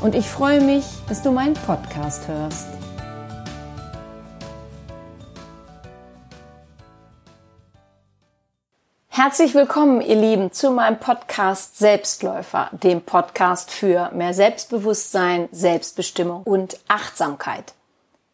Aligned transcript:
und 0.00 0.14
ich 0.14 0.26
freue 0.26 0.60
mich, 0.60 0.84
dass 1.08 1.22
du 1.22 1.30
meinen 1.30 1.54
Podcast 1.54 2.26
hörst. 2.26 2.66
Herzlich 9.08 9.54
willkommen, 9.54 10.00
ihr 10.00 10.16
Lieben, 10.16 10.50
zu 10.50 10.70
meinem 10.70 10.98
Podcast 10.98 11.78
Selbstläufer, 11.78 12.70
dem 12.72 13.02
Podcast 13.02 13.70
für 13.70 14.10
mehr 14.12 14.32
Selbstbewusstsein, 14.32 15.48
Selbstbestimmung 15.52 16.42
und 16.44 16.78
Achtsamkeit. 16.88 17.74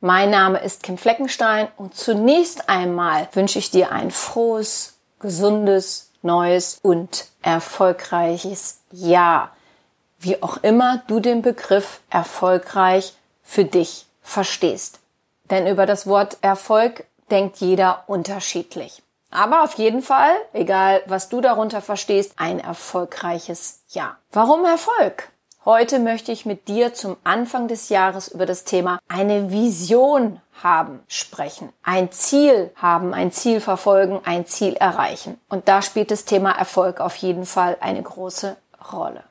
Mein 0.01 0.31
Name 0.31 0.59
ist 0.59 0.85
Kim 0.85 0.99
Fleckenstein 0.99 1.69
und 1.77 1.97
zunächst 1.97 2.69
einmal 2.69 3.29
wünsche 3.33 3.59
ich 3.59 3.73
dir 3.73 3.91
ein 3.91 4.13
frohes, 4.13 4.99
gesundes, 5.19 6.13
neues 6.23 6.79
und 6.83 7.27
erfolgreiches 7.43 8.83
Jahr 8.93 9.56
wie 10.27 10.43
auch 10.43 10.57
immer 10.63 11.03
du 11.07 11.21
den 11.21 11.41
Begriff 11.41 12.01
erfolgreich 12.11 13.15
für 13.43 13.65
dich 13.65 14.07
verstehst. 14.23 14.99
Denn 15.51 15.69
über 15.69 15.87
das 15.87 16.09
Wort 16.09 16.39
Erfolg 16.41 17.05
denkt 17.31 17.59
jeder 17.59 18.03
unterschiedlich. 18.09 19.03
Aber 19.31 19.63
auf 19.63 19.75
jeden 19.75 20.03
Fall, 20.03 20.33
egal 20.53 21.03
was 21.07 21.29
du 21.29 21.41
darunter 21.41 21.81
verstehst, 21.81 22.33
ein 22.37 22.59
erfolgreiches 22.59 23.83
Jahr. 23.91 24.17
Warum 24.33 24.65
Erfolg? 24.65 25.31
Heute 25.65 26.01
möchte 26.01 26.33
ich 26.33 26.45
mit 26.45 26.67
dir 26.67 26.93
zum 26.95 27.17
Anfang 27.23 27.69
des 27.69 27.89
Jahres 27.89 28.29
über 28.29 28.47
das 28.47 28.65
Thema 28.65 28.99
eine 29.09 29.51
Vision 29.53 30.41
haben 30.63 31.05
sprechen. 31.07 31.73
Ein 31.85 32.11
Ziel 32.11 32.73
haben, 32.77 33.15
ein 33.15 33.31
Ziel 33.31 33.61
verfolgen, 33.61 34.21
ein 34.25 34.47
Ziel 34.47 34.75
erreichen. 34.75 35.41
Und 35.49 35.69
da 35.69 35.83
spielt 35.83 36.11
das 36.11 36.25
Thema 36.25 36.51
Erfolg 36.53 37.01
auf 37.01 37.15
jeden 37.17 37.47
Fall 37.47 37.77
eine 37.81 38.03
große 38.03 38.57
Rolle 38.93 39.23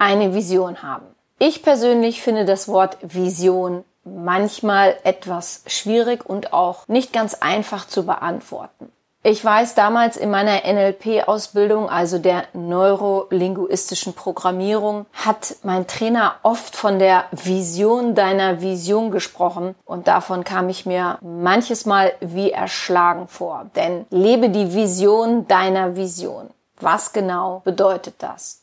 eine 0.00 0.34
Vision 0.34 0.82
haben. 0.82 1.06
Ich 1.38 1.62
persönlich 1.62 2.22
finde 2.22 2.44
das 2.44 2.68
Wort 2.68 2.96
Vision 3.02 3.84
manchmal 4.04 4.96
etwas 5.04 5.62
schwierig 5.66 6.28
und 6.28 6.52
auch 6.52 6.88
nicht 6.88 7.12
ganz 7.12 7.34
einfach 7.34 7.86
zu 7.86 8.06
beantworten. 8.06 8.90
Ich 9.22 9.44
weiß 9.44 9.74
damals 9.74 10.16
in 10.16 10.30
meiner 10.30 10.64
NLP-Ausbildung, 10.64 11.90
also 11.90 12.18
der 12.18 12.44
neurolinguistischen 12.54 14.14
Programmierung, 14.14 15.04
hat 15.12 15.56
mein 15.62 15.86
Trainer 15.86 16.36
oft 16.42 16.74
von 16.74 16.98
der 16.98 17.26
Vision 17.30 18.14
deiner 18.14 18.62
Vision 18.62 19.10
gesprochen 19.10 19.74
und 19.84 20.08
davon 20.08 20.42
kam 20.42 20.70
ich 20.70 20.86
mir 20.86 21.18
manches 21.20 21.84
Mal 21.84 22.14
wie 22.20 22.50
erschlagen 22.50 23.28
vor. 23.28 23.66
Denn 23.76 24.06
lebe 24.08 24.48
die 24.48 24.72
Vision 24.72 25.46
deiner 25.46 25.96
Vision. 25.96 26.48
Was 26.80 27.12
genau 27.12 27.60
bedeutet 27.62 28.14
das? 28.20 28.59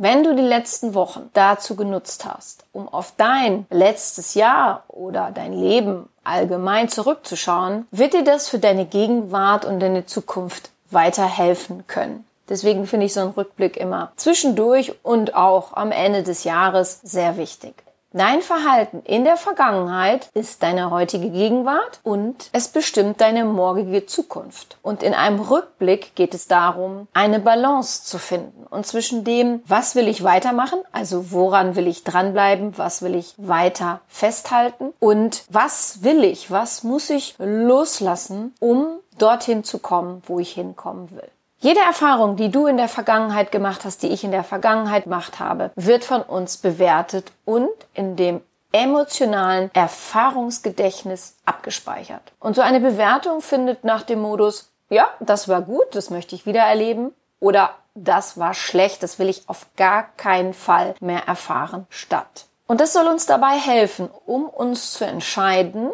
Wenn 0.00 0.22
du 0.22 0.36
die 0.36 0.42
letzten 0.42 0.94
Wochen 0.94 1.28
dazu 1.32 1.74
genutzt 1.74 2.24
hast, 2.24 2.62
um 2.72 2.86
auf 2.86 3.14
dein 3.16 3.66
letztes 3.68 4.34
Jahr 4.34 4.84
oder 4.86 5.32
dein 5.34 5.52
Leben 5.52 6.08
allgemein 6.22 6.88
zurückzuschauen, 6.88 7.88
wird 7.90 8.14
dir 8.14 8.22
das 8.22 8.48
für 8.48 8.60
deine 8.60 8.84
Gegenwart 8.84 9.64
und 9.64 9.80
deine 9.80 10.06
Zukunft 10.06 10.70
weiterhelfen 10.92 11.88
können. 11.88 12.24
Deswegen 12.48 12.86
finde 12.86 13.06
ich 13.06 13.12
so 13.12 13.22
einen 13.22 13.30
Rückblick 13.30 13.76
immer 13.76 14.12
zwischendurch 14.14 14.94
und 15.02 15.34
auch 15.34 15.72
am 15.72 15.90
Ende 15.90 16.22
des 16.22 16.44
Jahres 16.44 17.00
sehr 17.02 17.36
wichtig. 17.36 17.74
Dein 18.18 18.42
Verhalten 18.42 19.02
in 19.04 19.22
der 19.22 19.36
Vergangenheit 19.36 20.28
ist 20.34 20.64
deine 20.64 20.90
heutige 20.90 21.30
Gegenwart 21.30 22.00
und 22.02 22.50
es 22.50 22.66
bestimmt 22.66 23.20
deine 23.20 23.44
morgige 23.44 24.06
Zukunft. 24.06 24.76
Und 24.82 25.04
in 25.04 25.14
einem 25.14 25.38
Rückblick 25.38 26.16
geht 26.16 26.34
es 26.34 26.48
darum, 26.48 27.06
eine 27.14 27.38
Balance 27.38 28.02
zu 28.02 28.18
finden 28.18 28.66
und 28.68 28.84
zwischen 28.88 29.22
dem, 29.22 29.62
was 29.68 29.94
will 29.94 30.08
ich 30.08 30.24
weitermachen, 30.24 30.80
also 30.90 31.30
woran 31.30 31.76
will 31.76 31.86
ich 31.86 32.02
dranbleiben, 32.02 32.76
was 32.76 33.02
will 33.02 33.14
ich 33.14 33.34
weiter 33.36 34.00
festhalten 34.08 34.92
und 34.98 35.44
was 35.48 36.02
will 36.02 36.24
ich, 36.24 36.50
was 36.50 36.82
muss 36.82 37.10
ich 37.10 37.36
loslassen, 37.38 38.52
um 38.58 38.98
dorthin 39.18 39.62
zu 39.62 39.78
kommen, 39.78 40.22
wo 40.26 40.40
ich 40.40 40.50
hinkommen 40.50 41.12
will. 41.12 41.30
Jede 41.60 41.80
Erfahrung, 41.80 42.36
die 42.36 42.52
du 42.52 42.66
in 42.66 42.76
der 42.76 42.86
Vergangenheit 42.86 43.50
gemacht 43.50 43.84
hast, 43.84 44.04
die 44.04 44.08
ich 44.08 44.22
in 44.22 44.30
der 44.30 44.44
Vergangenheit 44.44 45.04
gemacht 45.04 45.40
habe, 45.40 45.72
wird 45.74 46.04
von 46.04 46.22
uns 46.22 46.56
bewertet 46.56 47.32
und 47.44 47.70
in 47.94 48.14
dem 48.14 48.42
emotionalen 48.70 49.68
Erfahrungsgedächtnis 49.74 51.36
abgespeichert. 51.44 52.22
Und 52.38 52.54
so 52.54 52.62
eine 52.62 52.78
Bewertung 52.78 53.40
findet 53.40 53.82
nach 53.82 54.02
dem 54.02 54.20
Modus, 54.20 54.70
ja, 54.88 55.08
das 55.18 55.48
war 55.48 55.62
gut, 55.62 55.96
das 55.96 56.10
möchte 56.10 56.36
ich 56.36 56.46
wieder 56.46 56.60
erleben, 56.60 57.12
oder 57.40 57.70
das 57.96 58.38
war 58.38 58.54
schlecht, 58.54 59.02
das 59.02 59.18
will 59.18 59.28
ich 59.28 59.48
auf 59.48 59.66
gar 59.76 60.04
keinen 60.16 60.54
Fall 60.54 60.94
mehr 61.00 61.26
erfahren, 61.26 61.86
statt. 61.90 62.46
Und 62.68 62.80
das 62.80 62.92
soll 62.92 63.06
uns 63.08 63.26
dabei 63.26 63.56
helfen, 63.56 64.08
um 64.26 64.48
uns 64.48 64.92
zu 64.92 65.04
entscheiden, 65.04 65.90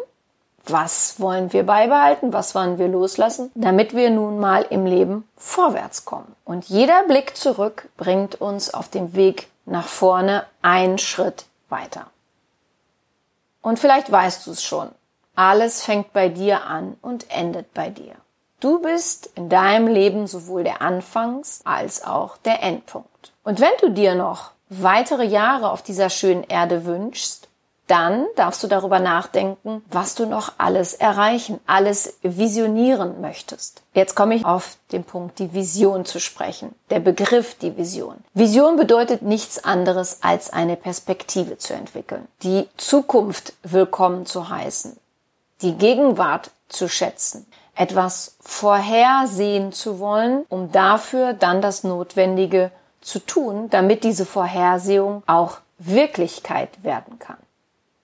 was 0.71 1.19
wollen 1.19 1.53
wir 1.53 1.65
beibehalten, 1.65 2.33
was 2.33 2.55
wollen 2.55 2.77
wir 2.77 2.87
loslassen, 2.87 3.51
damit 3.55 3.95
wir 3.95 4.09
nun 4.09 4.39
mal 4.39 4.63
im 4.69 4.85
Leben 4.85 5.27
vorwärts 5.37 6.05
kommen. 6.05 6.35
Und 6.43 6.65
jeder 6.65 7.03
Blick 7.03 7.35
zurück 7.37 7.89
bringt 7.97 8.41
uns 8.41 8.73
auf 8.73 8.89
dem 8.89 9.15
Weg 9.15 9.49
nach 9.65 9.87
vorne 9.87 10.45
einen 10.61 10.97
Schritt 10.97 11.45
weiter. 11.69 12.07
Und 13.61 13.79
vielleicht 13.79 14.11
weißt 14.11 14.45
du 14.45 14.51
es 14.51 14.63
schon, 14.63 14.89
alles 15.35 15.83
fängt 15.83 16.13
bei 16.13 16.29
dir 16.29 16.65
an 16.65 16.97
und 17.01 17.31
endet 17.31 17.73
bei 17.73 17.89
dir. 17.89 18.15
Du 18.59 18.79
bist 18.79 19.29
in 19.35 19.49
deinem 19.49 19.87
Leben 19.87 20.27
sowohl 20.27 20.63
der 20.63 20.81
Anfangs- 20.81 21.61
als 21.65 22.03
auch 22.03 22.37
der 22.37 22.63
Endpunkt. 22.63 23.33
Und 23.43 23.59
wenn 23.59 23.73
du 23.81 23.89
dir 23.89 24.15
noch 24.15 24.51
weitere 24.69 25.25
Jahre 25.25 25.71
auf 25.71 25.81
dieser 25.81 26.09
schönen 26.09 26.43
Erde 26.43 26.85
wünschst, 26.85 27.44
dann 27.87 28.25
darfst 28.35 28.63
du 28.63 28.67
darüber 28.67 28.99
nachdenken, 28.99 29.83
was 29.89 30.15
du 30.15 30.25
noch 30.25 30.53
alles 30.57 30.93
erreichen, 30.93 31.59
alles 31.67 32.17
visionieren 32.21 33.21
möchtest. 33.21 33.83
Jetzt 33.93 34.15
komme 34.15 34.35
ich 34.35 34.45
auf 34.45 34.77
den 34.91 35.03
Punkt, 35.03 35.39
die 35.39 35.53
Vision 35.53 36.05
zu 36.05 36.19
sprechen. 36.19 36.73
Der 36.89 36.99
Begriff 36.99 37.55
die 37.55 37.77
Vision. 37.77 38.15
Vision 38.33 38.75
bedeutet 38.77 39.21
nichts 39.21 39.63
anderes 39.63 40.19
als 40.21 40.51
eine 40.51 40.75
Perspektive 40.75 41.57
zu 41.57 41.73
entwickeln, 41.73 42.27
die 42.41 42.67
Zukunft 42.77 43.53
willkommen 43.63 44.25
zu 44.25 44.49
heißen, 44.49 44.97
die 45.61 45.75
Gegenwart 45.75 46.51
zu 46.69 46.89
schätzen, 46.89 47.45
etwas 47.75 48.35
vorhersehen 48.41 49.71
zu 49.71 49.99
wollen, 49.99 50.45
um 50.49 50.71
dafür 50.71 51.33
dann 51.33 51.61
das 51.61 51.83
Notwendige 51.83 52.71
zu 53.01 53.19
tun, 53.19 53.69
damit 53.69 54.03
diese 54.03 54.25
Vorhersehung 54.25 55.21
auch 55.27 55.59
Wirklichkeit 55.77 56.83
werden 56.83 57.19
kann. 57.19 57.37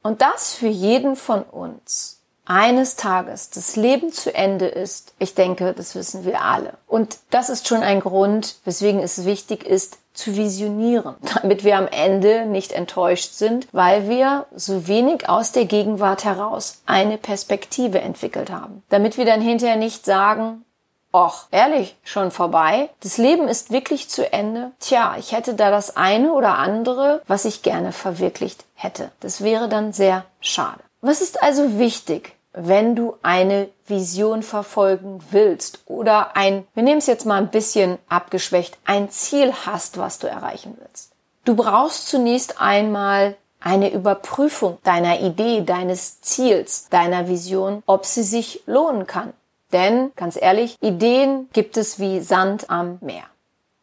Und 0.03 0.21
das 0.21 0.53
für 0.53 0.67
jeden 0.67 1.15
von 1.15 1.43
uns 1.43 2.21
eines 2.45 2.95
Tages 2.95 3.49
das 3.51 3.75
Leben 3.75 4.11
zu 4.11 4.33
Ende 4.33 4.65
ist, 4.67 5.13
ich 5.19 5.35
denke, 5.35 5.73
das 5.73 5.95
wissen 5.95 6.25
wir 6.25 6.41
alle. 6.41 6.73
Und 6.87 7.19
das 7.29 7.49
ist 7.49 7.67
schon 7.67 7.83
ein 7.83 7.99
Grund, 7.99 8.57
weswegen 8.65 8.99
es 9.01 9.25
wichtig 9.25 9.63
ist, 9.63 9.99
zu 10.13 10.35
visionieren, 10.35 11.15
damit 11.41 11.63
wir 11.63 11.77
am 11.77 11.87
Ende 11.87 12.45
nicht 12.45 12.71
enttäuscht 12.71 13.33
sind, 13.33 13.67
weil 13.71 14.09
wir 14.09 14.47
so 14.53 14.87
wenig 14.87 15.29
aus 15.29 15.51
der 15.51 15.65
Gegenwart 15.65 16.25
heraus 16.25 16.81
eine 16.85 17.17
Perspektive 17.17 18.01
entwickelt 18.01 18.51
haben. 18.51 18.83
Damit 18.89 19.17
wir 19.17 19.25
dann 19.25 19.41
hinterher 19.41 19.77
nicht 19.77 20.03
sagen, 20.03 20.65
Och, 21.13 21.47
ehrlich, 21.51 21.95
schon 22.03 22.31
vorbei? 22.31 22.89
Das 23.01 23.17
Leben 23.17 23.47
ist 23.47 23.71
wirklich 23.71 24.09
zu 24.09 24.31
Ende? 24.31 24.71
Tja, 24.79 25.15
ich 25.19 25.33
hätte 25.33 25.55
da 25.55 25.69
das 25.69 25.97
eine 25.97 26.31
oder 26.31 26.57
andere, 26.57 27.21
was 27.27 27.43
ich 27.45 27.63
gerne 27.63 27.91
verwirklicht 27.91 28.63
hätte. 28.75 29.11
Das 29.19 29.43
wäre 29.43 29.67
dann 29.67 29.91
sehr 29.91 30.23
schade. 30.39 30.79
Was 31.01 31.21
ist 31.21 31.43
also 31.43 31.77
wichtig, 31.77 32.35
wenn 32.53 32.95
du 32.95 33.15
eine 33.23 33.69
Vision 33.87 34.43
verfolgen 34.43 35.21
willst 35.31 35.79
oder 35.85 36.35
ein, 36.37 36.65
wir 36.73 36.83
nehmen 36.83 36.99
es 36.99 37.07
jetzt 37.07 37.25
mal 37.25 37.37
ein 37.37 37.51
bisschen 37.51 37.97
abgeschwächt, 38.07 38.77
ein 38.85 39.09
Ziel 39.09 39.53
hast, 39.65 39.97
was 39.97 40.19
du 40.19 40.27
erreichen 40.27 40.77
willst? 40.79 41.11
Du 41.43 41.55
brauchst 41.55 42.07
zunächst 42.07 42.61
einmal 42.61 43.35
eine 43.59 43.91
Überprüfung 43.91 44.77
deiner 44.83 45.19
Idee, 45.19 45.61
deines 45.61 46.21
Ziels, 46.21 46.87
deiner 46.89 47.27
Vision, 47.27 47.83
ob 47.85 48.05
sie 48.05 48.23
sich 48.23 48.63
lohnen 48.65 49.07
kann. 49.07 49.33
Denn, 49.73 50.11
ganz 50.15 50.37
ehrlich, 50.39 50.77
Ideen 50.81 51.49
gibt 51.53 51.77
es 51.77 51.99
wie 51.99 52.19
Sand 52.19 52.69
am 52.69 52.97
Meer. 53.01 53.23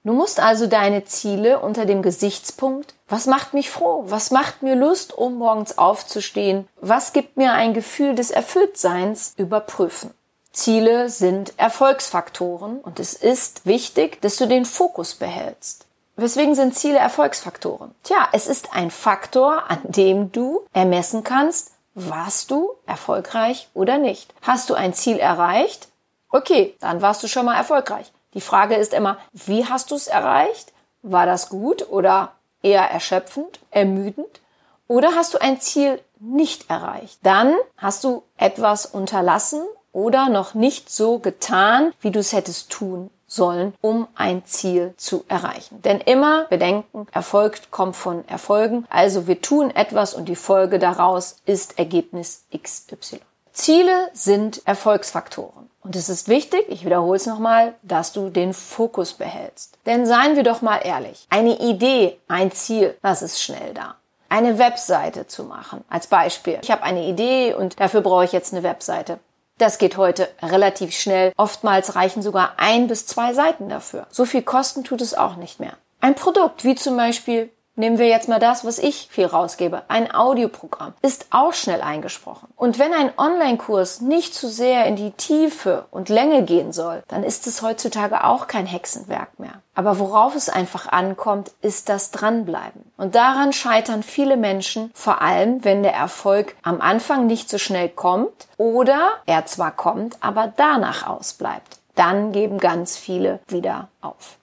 Du 0.04 0.12
musst 0.12 0.40
also 0.40 0.66
deine 0.66 1.04
Ziele 1.04 1.60
unter 1.60 1.84
dem 1.84 2.02
Gesichtspunkt, 2.02 2.94
was 3.08 3.26
macht 3.26 3.52
mich 3.52 3.68
froh? 3.70 4.04
Was 4.06 4.30
macht 4.30 4.62
mir 4.62 4.74
Lust, 4.74 5.16
um 5.16 5.36
morgens 5.36 5.76
aufzustehen? 5.76 6.68
Was 6.80 7.12
gibt 7.12 7.36
mir 7.36 7.52
ein 7.52 7.74
Gefühl 7.74 8.14
des 8.14 8.30
Erfülltseins 8.30 9.34
überprüfen? 9.36 10.14
Ziele 10.52 11.08
sind 11.08 11.52
Erfolgsfaktoren 11.58 12.80
und 12.80 13.00
es 13.00 13.14
ist 13.14 13.66
wichtig, 13.66 14.20
dass 14.22 14.36
du 14.36 14.46
den 14.46 14.64
Fokus 14.64 15.14
behältst. 15.14 15.86
Weswegen 16.16 16.54
sind 16.54 16.74
Ziele 16.76 16.98
Erfolgsfaktoren? 16.98 17.94
Tja, 18.02 18.28
es 18.32 18.46
ist 18.46 18.74
ein 18.74 18.90
Faktor, 18.90 19.70
an 19.70 19.78
dem 19.84 20.32
du 20.32 20.62
ermessen 20.72 21.22
kannst, 21.22 21.72
warst 21.98 22.50
du 22.50 22.70
erfolgreich 22.86 23.68
oder 23.74 23.98
nicht. 23.98 24.32
Hast 24.42 24.70
du 24.70 24.74
ein 24.74 24.94
Ziel 24.94 25.18
erreicht? 25.18 25.88
Okay, 26.30 26.76
dann 26.80 27.02
warst 27.02 27.22
du 27.22 27.28
schon 27.28 27.46
mal 27.46 27.56
erfolgreich. 27.56 28.12
Die 28.34 28.40
Frage 28.40 28.74
ist 28.76 28.92
immer, 28.92 29.18
wie 29.32 29.64
hast 29.64 29.90
du 29.90 29.94
es 29.94 30.06
erreicht? 30.06 30.72
War 31.02 31.26
das 31.26 31.48
gut 31.48 31.88
oder 31.90 32.32
eher 32.62 32.90
erschöpfend, 32.90 33.60
ermüdend? 33.70 34.40
Oder 34.86 35.14
hast 35.14 35.34
du 35.34 35.38
ein 35.38 35.60
Ziel 35.60 36.00
nicht 36.20 36.70
erreicht? 36.70 37.18
Dann 37.22 37.54
hast 37.76 38.04
du 38.04 38.22
etwas 38.36 38.86
unterlassen 38.86 39.62
oder 39.92 40.28
noch 40.28 40.54
nicht 40.54 40.90
so 40.90 41.18
getan, 41.18 41.92
wie 42.00 42.10
du 42.10 42.20
es 42.20 42.32
hättest 42.32 42.70
tun 42.70 43.10
sollen, 43.28 43.74
um 43.80 44.08
ein 44.16 44.44
Ziel 44.44 44.94
zu 44.96 45.24
erreichen. 45.28 45.80
Denn 45.82 46.00
immer 46.00 46.46
bedenken, 46.46 47.06
Erfolg 47.12 47.70
kommt 47.70 47.94
von 47.94 48.26
Erfolgen. 48.26 48.86
Also 48.90 49.28
wir 49.28 49.40
tun 49.40 49.70
etwas 49.70 50.14
und 50.14 50.28
die 50.28 50.36
Folge 50.36 50.80
daraus 50.80 51.36
ist 51.46 51.78
Ergebnis 51.78 52.44
XY. 52.56 53.20
Ziele 53.52 54.08
sind 54.12 54.66
Erfolgsfaktoren. 54.66 55.68
Und 55.82 55.96
es 55.96 56.08
ist 56.08 56.28
wichtig, 56.28 56.66
ich 56.68 56.84
wiederhole 56.84 57.16
es 57.16 57.26
nochmal, 57.26 57.74
dass 57.82 58.12
du 58.12 58.30
den 58.30 58.52
Fokus 58.52 59.14
behältst. 59.14 59.78
Denn 59.86 60.06
seien 60.06 60.36
wir 60.36 60.42
doch 60.42 60.62
mal 60.62 60.78
ehrlich, 60.78 61.26
eine 61.30 61.58
Idee, 61.58 62.18
ein 62.28 62.52
Ziel, 62.52 62.96
das 63.02 63.22
ist 63.22 63.42
schnell 63.42 63.74
da. 63.74 63.94
Eine 64.28 64.58
Webseite 64.58 65.26
zu 65.26 65.44
machen, 65.44 65.84
als 65.88 66.06
Beispiel. 66.06 66.58
Ich 66.62 66.70
habe 66.70 66.82
eine 66.82 67.06
Idee 67.06 67.54
und 67.54 67.80
dafür 67.80 68.02
brauche 68.02 68.24
ich 68.24 68.32
jetzt 68.32 68.52
eine 68.52 68.62
Webseite. 68.62 69.18
Das 69.58 69.78
geht 69.78 69.96
heute 69.96 70.28
relativ 70.40 70.96
schnell. 70.96 71.32
Oftmals 71.36 71.96
reichen 71.96 72.22
sogar 72.22 72.54
ein 72.58 72.86
bis 72.86 73.06
zwei 73.06 73.34
Seiten 73.34 73.68
dafür. 73.68 74.06
So 74.10 74.24
viel 74.24 74.42
Kosten 74.42 74.84
tut 74.84 75.00
es 75.00 75.14
auch 75.14 75.36
nicht 75.36 75.58
mehr. 75.58 75.76
Ein 76.00 76.14
Produkt, 76.14 76.64
wie 76.64 76.76
zum 76.76 76.96
Beispiel 76.96 77.50
Nehmen 77.78 77.98
wir 77.98 78.08
jetzt 78.08 78.28
mal 78.28 78.40
das, 78.40 78.64
was 78.64 78.80
ich 78.80 79.06
viel 79.08 79.26
rausgebe. 79.26 79.82
Ein 79.86 80.12
Audioprogramm 80.12 80.94
ist 81.00 81.26
auch 81.30 81.52
schnell 81.52 81.80
eingesprochen. 81.80 82.48
Und 82.56 82.80
wenn 82.80 82.92
ein 82.92 83.12
Online-Kurs 83.16 84.00
nicht 84.00 84.34
zu 84.34 84.48
sehr 84.48 84.86
in 84.86 84.96
die 84.96 85.12
Tiefe 85.12 85.84
und 85.92 86.08
Länge 86.08 86.42
gehen 86.42 86.72
soll, 86.72 87.04
dann 87.06 87.22
ist 87.22 87.46
es 87.46 87.62
heutzutage 87.62 88.24
auch 88.24 88.48
kein 88.48 88.66
Hexenwerk 88.66 89.38
mehr. 89.38 89.62
Aber 89.76 90.00
worauf 90.00 90.34
es 90.34 90.48
einfach 90.48 90.88
ankommt, 90.88 91.52
ist 91.62 91.88
das 91.88 92.10
Dranbleiben. 92.10 92.90
Und 92.96 93.14
daran 93.14 93.52
scheitern 93.52 94.02
viele 94.02 94.36
Menschen, 94.36 94.90
vor 94.92 95.22
allem 95.22 95.64
wenn 95.64 95.84
der 95.84 95.94
Erfolg 95.94 96.56
am 96.64 96.80
Anfang 96.80 97.28
nicht 97.28 97.48
so 97.48 97.58
schnell 97.58 97.88
kommt 97.88 98.48
oder 98.56 99.10
er 99.26 99.46
zwar 99.46 99.70
kommt, 99.70 100.16
aber 100.20 100.52
danach 100.56 101.06
ausbleibt. 101.06 101.78
Dann 101.94 102.32
geben 102.32 102.58
ganz 102.58 102.96
viele 102.96 103.38
wieder 103.46 103.86
auf. 104.00 104.37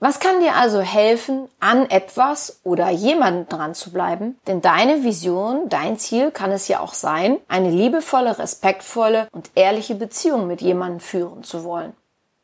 Was 0.00 0.20
kann 0.20 0.40
dir 0.40 0.56
also 0.56 0.80
helfen, 0.80 1.48
an 1.60 1.88
etwas 1.88 2.60
oder 2.62 2.90
jemanden 2.90 3.48
dran 3.48 3.74
zu 3.74 3.90
bleiben? 3.90 4.38
Denn 4.46 4.60
deine 4.60 5.02
Vision, 5.02 5.68
dein 5.68 5.98
Ziel 5.98 6.30
kann 6.30 6.50
es 6.50 6.68
ja 6.68 6.80
auch 6.80 6.94
sein, 6.94 7.38
eine 7.48 7.70
liebevolle, 7.70 8.38
respektvolle 8.38 9.28
und 9.32 9.50
ehrliche 9.54 9.94
Beziehung 9.94 10.46
mit 10.46 10.60
jemandem 10.60 11.00
führen 11.00 11.42
zu 11.44 11.64
wollen. 11.64 11.94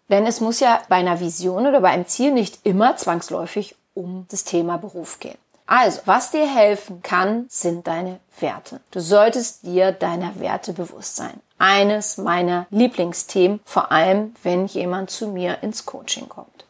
Denn 0.09 0.27
es 0.27 0.41
muss 0.41 0.61
ja 0.61 0.81
bei 0.89 0.97
einer 0.97 1.21
Vision 1.21 1.67
oder 1.67 1.81
bei 1.81 1.91
einem 1.91 2.07
Ziel 2.07 2.33
nicht 2.33 2.65
immer 2.65 2.97
zwangsläufig 2.97 3.77
um 3.95 4.27
das 4.31 4.45
Thema 4.45 4.79
Beruf 4.79 5.21
gehen. 5.21 5.39
Also, 5.67 6.01
was 6.05 6.33
dir 6.33 6.53
helfen 6.53 7.01
kann, 7.03 7.47
sind 7.49 7.87
deine 7.87 8.19
Werte. 8.41 8.81
Du 8.91 9.01
solltest 9.01 9.65
dir 9.65 9.93
deiner 9.93 10.41
Werte 10.41 10.73
bewusst 10.73 11.15
sein. 11.15 11.41
Eines 11.59 12.17
meiner 12.17 12.67
Lieblingsthemen, 12.71 13.61
vor 13.65 13.93
allem 13.93 14.35
wenn 14.43 14.67
jemand 14.67 15.11
zu 15.11 15.29
mir 15.29 15.63
ins 15.63 15.87
Coaching 15.87 16.29
kommt. 16.29 16.65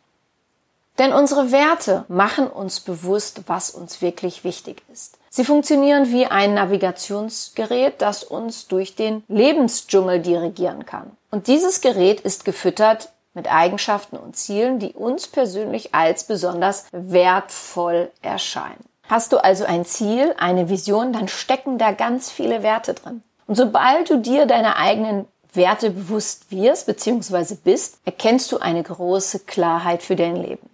Denn 1.00 1.14
unsere 1.14 1.50
Werte 1.50 2.04
machen 2.08 2.46
uns 2.46 2.80
bewusst, 2.80 3.44
was 3.46 3.70
uns 3.70 4.02
wirklich 4.02 4.44
wichtig 4.44 4.82
ist. 4.92 5.16
Sie 5.30 5.46
funktionieren 5.46 6.12
wie 6.12 6.26
ein 6.26 6.52
Navigationsgerät, 6.52 8.02
das 8.02 8.22
uns 8.22 8.68
durch 8.68 8.96
den 8.96 9.24
Lebensdschungel 9.26 10.20
dirigieren 10.20 10.84
kann. 10.84 11.12
Und 11.30 11.46
dieses 11.46 11.80
Gerät 11.80 12.20
ist 12.20 12.44
gefüttert 12.44 13.08
mit 13.32 13.50
Eigenschaften 13.50 14.18
und 14.18 14.36
Zielen, 14.36 14.78
die 14.78 14.92
uns 14.92 15.26
persönlich 15.26 15.94
als 15.94 16.24
besonders 16.24 16.84
wertvoll 16.92 18.10
erscheinen. 18.20 18.84
Hast 19.08 19.32
du 19.32 19.38
also 19.38 19.64
ein 19.64 19.86
Ziel, 19.86 20.34
eine 20.38 20.68
Vision, 20.68 21.14
dann 21.14 21.28
stecken 21.28 21.78
da 21.78 21.92
ganz 21.92 22.30
viele 22.30 22.62
Werte 22.62 22.92
drin. 22.92 23.22
Und 23.46 23.54
sobald 23.54 24.10
du 24.10 24.18
dir 24.18 24.44
deine 24.44 24.76
eigenen 24.76 25.24
Werte 25.54 25.88
bewusst 25.88 26.50
wirst 26.50 26.86
bzw. 26.86 27.54
bist, 27.64 28.00
erkennst 28.04 28.52
du 28.52 28.58
eine 28.58 28.82
große 28.82 29.40
Klarheit 29.40 30.02
für 30.02 30.14
dein 30.14 30.36
Leben. 30.36 30.69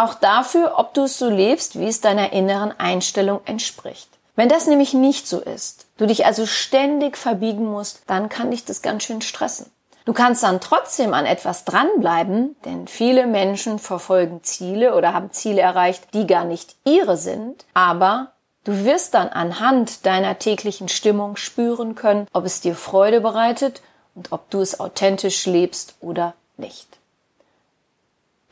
Auch 0.00 0.14
dafür, 0.14 0.74
ob 0.76 0.94
du 0.94 1.02
es 1.02 1.18
so 1.18 1.28
lebst, 1.28 1.80
wie 1.80 1.88
es 1.88 2.00
deiner 2.00 2.32
inneren 2.32 2.72
Einstellung 2.78 3.40
entspricht. 3.46 4.08
Wenn 4.36 4.48
das 4.48 4.68
nämlich 4.68 4.94
nicht 4.94 5.26
so 5.26 5.40
ist, 5.40 5.86
du 5.96 6.06
dich 6.06 6.24
also 6.24 6.46
ständig 6.46 7.16
verbiegen 7.16 7.64
musst, 7.64 8.02
dann 8.06 8.28
kann 8.28 8.52
dich 8.52 8.64
das 8.64 8.80
ganz 8.80 9.02
schön 9.02 9.22
stressen. 9.22 9.66
Du 10.04 10.12
kannst 10.12 10.44
dann 10.44 10.60
trotzdem 10.60 11.14
an 11.14 11.26
etwas 11.26 11.64
dranbleiben, 11.64 12.54
denn 12.64 12.86
viele 12.86 13.26
Menschen 13.26 13.80
verfolgen 13.80 14.44
Ziele 14.44 14.94
oder 14.94 15.14
haben 15.14 15.32
Ziele 15.32 15.62
erreicht, 15.62 16.14
die 16.14 16.28
gar 16.28 16.44
nicht 16.44 16.76
ihre 16.84 17.16
sind, 17.16 17.64
aber 17.74 18.30
du 18.62 18.84
wirst 18.84 19.14
dann 19.14 19.30
anhand 19.30 20.06
deiner 20.06 20.38
täglichen 20.38 20.88
Stimmung 20.88 21.34
spüren 21.34 21.96
können, 21.96 22.28
ob 22.32 22.44
es 22.44 22.60
dir 22.60 22.76
Freude 22.76 23.20
bereitet 23.20 23.82
und 24.14 24.30
ob 24.30 24.48
du 24.50 24.60
es 24.60 24.78
authentisch 24.78 25.44
lebst 25.46 25.96
oder 26.00 26.34
nicht. 26.56 26.86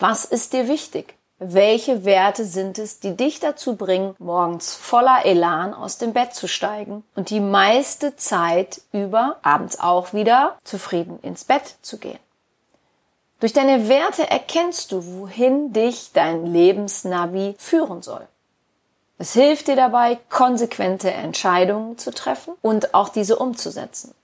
Was 0.00 0.24
ist 0.24 0.52
dir 0.52 0.66
wichtig? 0.66 1.15
Welche 1.38 2.06
Werte 2.06 2.46
sind 2.46 2.78
es, 2.78 2.98
die 2.98 3.14
dich 3.14 3.40
dazu 3.40 3.76
bringen, 3.76 4.16
morgens 4.18 4.74
voller 4.74 5.26
Elan 5.26 5.74
aus 5.74 5.98
dem 5.98 6.14
Bett 6.14 6.34
zu 6.34 6.48
steigen 6.48 7.04
und 7.14 7.28
die 7.28 7.40
meiste 7.40 8.16
Zeit 8.16 8.80
über, 8.90 9.36
abends 9.42 9.78
auch 9.78 10.14
wieder, 10.14 10.56
zufrieden 10.64 11.18
ins 11.20 11.44
Bett 11.44 11.76
zu 11.82 11.98
gehen? 11.98 12.18
Durch 13.38 13.52
deine 13.52 13.86
Werte 13.86 14.30
erkennst 14.30 14.92
du, 14.92 15.04
wohin 15.18 15.74
dich 15.74 16.12
dein 16.14 16.46
Lebensnavi 16.46 17.54
führen 17.58 18.00
soll. 18.00 18.26
Es 19.18 19.34
hilft 19.34 19.68
dir 19.68 19.76
dabei, 19.76 20.18
konsequente 20.30 21.10
Entscheidungen 21.10 21.98
zu 21.98 22.12
treffen 22.12 22.54
und 22.62 22.94
auch 22.94 23.10
diese 23.10 23.36
umzusetzen. 23.36 24.14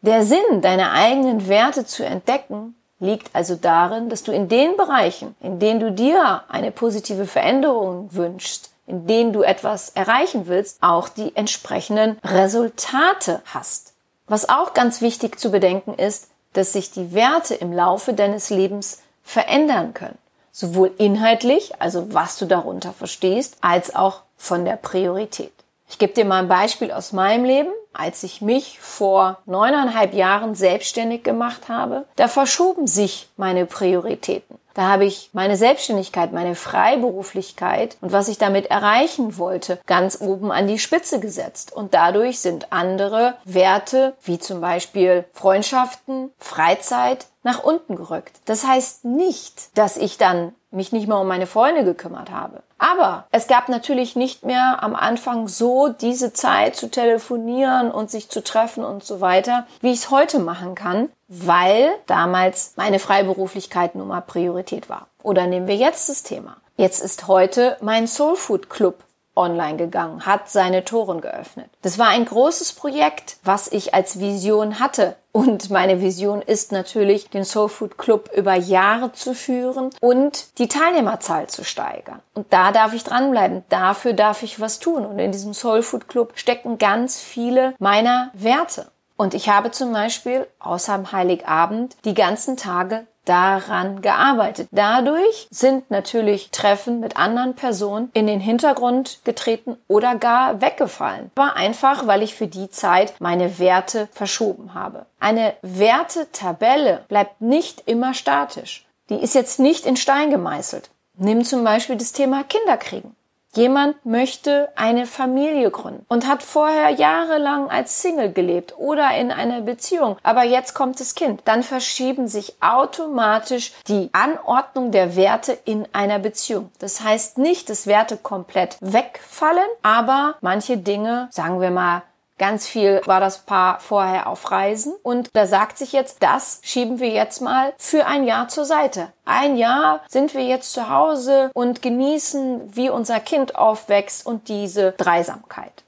Der 0.00 0.24
Sinn, 0.24 0.62
deine 0.62 0.92
eigenen 0.92 1.48
Werte 1.48 1.84
zu 1.84 2.04
entdecken, 2.04 2.74
liegt 3.04 3.34
also 3.34 3.54
darin, 3.54 4.08
dass 4.08 4.22
du 4.22 4.32
in 4.32 4.48
den 4.48 4.76
Bereichen, 4.76 5.36
in 5.40 5.58
denen 5.58 5.80
du 5.80 5.92
dir 5.92 6.42
eine 6.48 6.72
positive 6.72 7.26
Veränderung 7.26 8.08
wünschst, 8.12 8.70
in 8.86 9.06
denen 9.06 9.32
du 9.32 9.42
etwas 9.42 9.90
erreichen 9.90 10.46
willst, 10.46 10.82
auch 10.82 11.08
die 11.08 11.36
entsprechenden 11.36 12.18
Resultate 12.24 13.42
hast. 13.46 13.92
Was 14.26 14.48
auch 14.48 14.74
ganz 14.74 15.00
wichtig 15.00 15.38
zu 15.38 15.50
bedenken 15.50 15.94
ist, 15.94 16.28
dass 16.54 16.72
sich 16.72 16.90
die 16.90 17.14
Werte 17.14 17.54
im 17.54 17.72
Laufe 17.72 18.14
deines 18.14 18.50
Lebens 18.50 19.02
verändern 19.22 19.94
können. 19.94 20.18
Sowohl 20.52 20.92
inhaltlich, 20.98 21.80
also 21.80 22.12
was 22.14 22.38
du 22.38 22.46
darunter 22.46 22.92
verstehst, 22.92 23.56
als 23.60 23.94
auch 23.94 24.22
von 24.36 24.64
der 24.64 24.76
Priorität. 24.76 25.53
Ich 25.88 25.98
gebe 25.98 26.12
dir 26.12 26.24
mal 26.24 26.40
ein 26.40 26.48
Beispiel 26.48 26.90
aus 26.90 27.12
meinem 27.12 27.44
Leben 27.44 27.72
als 27.94 28.22
ich 28.24 28.42
mich 28.42 28.78
vor 28.80 29.38
neuneinhalb 29.46 30.12
Jahren 30.12 30.54
selbstständig 30.54 31.22
gemacht 31.22 31.68
habe, 31.68 32.04
da 32.16 32.28
verschoben 32.28 32.86
sich 32.86 33.28
meine 33.36 33.64
Prioritäten. 33.66 34.58
Da 34.74 34.88
habe 34.88 35.04
ich 35.04 35.30
meine 35.32 35.56
Selbstständigkeit, 35.56 36.32
meine 36.32 36.56
Freiberuflichkeit 36.56 37.96
und 38.00 38.10
was 38.10 38.26
ich 38.26 38.38
damit 38.38 38.66
erreichen 38.66 39.38
wollte, 39.38 39.78
ganz 39.86 40.20
oben 40.20 40.50
an 40.50 40.66
die 40.66 40.80
Spitze 40.80 41.20
gesetzt. 41.20 41.72
Und 41.72 41.94
dadurch 41.94 42.40
sind 42.40 42.72
andere 42.72 43.34
Werte, 43.44 44.14
wie 44.24 44.40
zum 44.40 44.60
Beispiel 44.60 45.26
Freundschaften, 45.32 46.32
Freizeit, 46.38 47.26
nach 47.44 47.62
unten 47.62 47.94
gerückt. 47.94 48.40
Das 48.46 48.66
heißt 48.66 49.04
nicht, 49.04 49.78
dass 49.78 49.96
ich 49.96 50.18
dann 50.18 50.52
mich 50.72 50.90
nicht 50.90 51.06
mehr 51.06 51.18
um 51.18 51.28
meine 51.28 51.46
Freunde 51.46 51.84
gekümmert 51.84 52.30
habe. 52.30 52.62
Aber 52.78 53.26
es 53.30 53.46
gab 53.46 53.68
natürlich 53.68 54.16
nicht 54.16 54.44
mehr 54.44 54.82
am 54.82 54.96
Anfang 54.96 55.46
so 55.46 55.88
diese 55.88 56.32
Zeit 56.32 56.74
zu 56.74 56.90
telefonieren 56.90 57.92
und 57.92 58.10
sich 58.10 58.28
zu 58.28 58.42
treffen 58.42 58.84
und 58.84 59.04
so 59.04 59.20
weiter, 59.20 59.66
wie 59.80 59.92
ich 59.92 60.00
es 60.00 60.10
heute 60.10 60.40
machen 60.40 60.74
kann, 60.74 61.08
weil 61.28 61.90
damals 62.06 62.72
meine 62.76 62.98
Freiberuflichkeit 62.98 63.94
nun 63.94 64.08
mal 64.08 64.20
Priorität 64.20 64.88
war. 64.88 65.06
Oder 65.22 65.46
nehmen 65.46 65.68
wir 65.68 65.76
jetzt 65.76 66.08
das 66.08 66.24
Thema. 66.24 66.56
Jetzt 66.76 67.02
ist 67.02 67.28
heute 67.28 67.76
mein 67.80 68.08
Soul 68.08 68.34
Food 68.34 68.68
Club 68.68 69.04
online 69.36 69.76
gegangen, 69.76 70.26
hat 70.26 70.48
seine 70.48 70.84
Toren 70.84 71.20
geöffnet. 71.20 71.68
Das 71.82 71.98
war 71.98 72.08
ein 72.08 72.24
großes 72.24 72.72
Projekt, 72.72 73.36
was 73.42 73.68
ich 73.68 73.94
als 73.94 74.20
Vision 74.20 74.80
hatte. 74.80 75.16
Und 75.32 75.70
meine 75.70 76.00
Vision 76.00 76.42
ist 76.42 76.70
natürlich, 76.70 77.28
den 77.28 77.44
Soul 77.44 77.68
Food 77.68 77.98
Club 77.98 78.30
über 78.36 78.54
Jahre 78.54 79.12
zu 79.12 79.34
führen 79.34 79.90
und 80.00 80.58
die 80.58 80.68
Teilnehmerzahl 80.68 81.48
zu 81.48 81.64
steigern. 81.64 82.20
Und 82.34 82.52
da 82.52 82.70
darf 82.70 82.94
ich 82.94 83.02
dranbleiben. 83.02 83.64
Dafür 83.68 84.12
darf 84.12 84.44
ich 84.44 84.60
was 84.60 84.78
tun. 84.78 85.04
Und 85.04 85.18
in 85.18 85.32
diesem 85.32 85.52
Soul 85.52 85.82
Food 85.82 86.08
Club 86.08 86.32
stecken 86.36 86.78
ganz 86.78 87.20
viele 87.20 87.74
meiner 87.80 88.30
Werte. 88.32 88.92
Und 89.16 89.34
ich 89.34 89.48
habe 89.48 89.70
zum 89.70 89.92
Beispiel 89.92 90.46
außer 90.58 90.92
am 90.92 91.12
Heiligabend 91.12 91.96
die 92.04 92.14
ganzen 92.14 92.56
Tage 92.56 93.06
daran 93.24 94.02
gearbeitet. 94.02 94.68
Dadurch 94.70 95.48
sind 95.50 95.90
natürlich 95.90 96.50
Treffen 96.50 97.00
mit 97.00 97.16
anderen 97.16 97.54
Personen 97.54 98.10
in 98.14 98.26
den 98.26 98.40
Hintergrund 98.40 99.20
getreten 99.24 99.76
oder 99.88 100.14
gar 100.14 100.60
weggefallen. 100.60 101.30
War 101.34 101.56
einfach, 101.56 102.06
weil 102.06 102.22
ich 102.22 102.34
für 102.34 102.46
die 102.46 102.70
Zeit 102.70 103.14
meine 103.20 103.58
Werte 103.58 104.08
verschoben 104.12 104.74
habe. 104.74 105.06
Eine 105.20 105.54
Wertetabelle 105.62 107.04
bleibt 107.08 107.40
nicht 107.40 107.82
immer 107.86 108.14
statisch. 108.14 108.86
Die 109.10 109.22
ist 109.22 109.34
jetzt 109.34 109.60
nicht 109.60 109.86
in 109.86 109.96
Stein 109.96 110.30
gemeißelt. 110.30 110.90
Nimm 111.16 111.44
zum 111.44 111.62
Beispiel 111.62 111.96
das 111.96 112.12
Thema 112.12 112.42
Kinderkriegen. 112.42 113.14
Jemand 113.54 114.04
möchte 114.04 114.68
eine 114.74 115.06
Familie 115.06 115.70
gründen 115.70 116.04
und 116.08 116.26
hat 116.26 116.42
vorher 116.42 116.90
jahrelang 116.90 117.70
als 117.70 118.02
Single 118.02 118.32
gelebt 118.32 118.74
oder 118.76 119.16
in 119.16 119.30
einer 119.30 119.60
Beziehung, 119.60 120.16
aber 120.24 120.42
jetzt 120.42 120.74
kommt 120.74 120.98
das 120.98 121.14
Kind. 121.14 121.42
Dann 121.44 121.62
verschieben 121.62 122.26
sich 122.26 122.56
automatisch 122.60 123.72
die 123.86 124.10
Anordnung 124.12 124.90
der 124.90 125.14
Werte 125.14 125.56
in 125.64 125.86
einer 125.92 126.18
Beziehung. 126.18 126.70
Das 126.80 127.02
heißt 127.02 127.38
nicht, 127.38 127.70
dass 127.70 127.86
Werte 127.86 128.16
komplett 128.16 128.76
wegfallen, 128.80 129.68
aber 129.82 130.34
manche 130.40 130.76
Dinge, 130.76 131.28
sagen 131.30 131.60
wir 131.60 131.70
mal, 131.70 132.02
Ganz 132.36 132.66
viel 132.66 133.00
war 133.04 133.20
das 133.20 133.38
Paar 133.38 133.78
vorher 133.78 134.26
auf 134.26 134.50
Reisen 134.50 134.92
und 135.04 135.30
da 135.34 135.46
sagt 135.46 135.78
sich 135.78 135.92
jetzt, 135.92 136.22
das 136.22 136.58
schieben 136.62 136.98
wir 136.98 137.10
jetzt 137.10 137.40
mal 137.40 137.72
für 137.78 138.06
ein 138.06 138.24
Jahr 138.24 138.48
zur 138.48 138.64
Seite. 138.64 139.12
Ein 139.24 139.56
Jahr 139.56 140.00
sind 140.08 140.34
wir 140.34 140.42
jetzt 140.42 140.72
zu 140.72 140.88
Hause 140.88 141.50
und 141.54 141.80
genießen, 141.80 142.74
wie 142.74 142.90
unser 142.90 143.20
Kind 143.20 143.54
aufwächst 143.54 144.26
und 144.26 144.48
diese 144.48 144.92
Dreisamkeit. 144.92 145.84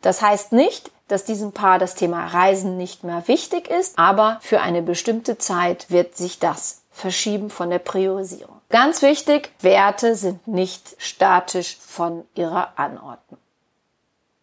Das 0.00 0.22
heißt 0.22 0.52
nicht, 0.52 0.90
dass 1.08 1.24
diesem 1.24 1.52
Paar 1.52 1.78
das 1.78 1.94
Thema 1.94 2.26
Reisen 2.26 2.78
nicht 2.78 3.04
mehr 3.04 3.28
wichtig 3.28 3.68
ist, 3.68 3.98
aber 3.98 4.38
für 4.40 4.60
eine 4.60 4.82
bestimmte 4.82 5.36
Zeit 5.36 5.90
wird 5.90 6.16
sich 6.16 6.38
das 6.38 6.82
verschieben 6.90 7.50
von 7.50 7.68
der 7.68 7.78
Priorisierung. 7.78 8.56
Ganz 8.70 9.02
wichtig, 9.02 9.52
Werte 9.60 10.16
sind 10.16 10.48
nicht 10.48 10.96
statisch 10.98 11.76
von 11.76 12.24
ihrer 12.34 12.72
Anordnung. 12.76 13.38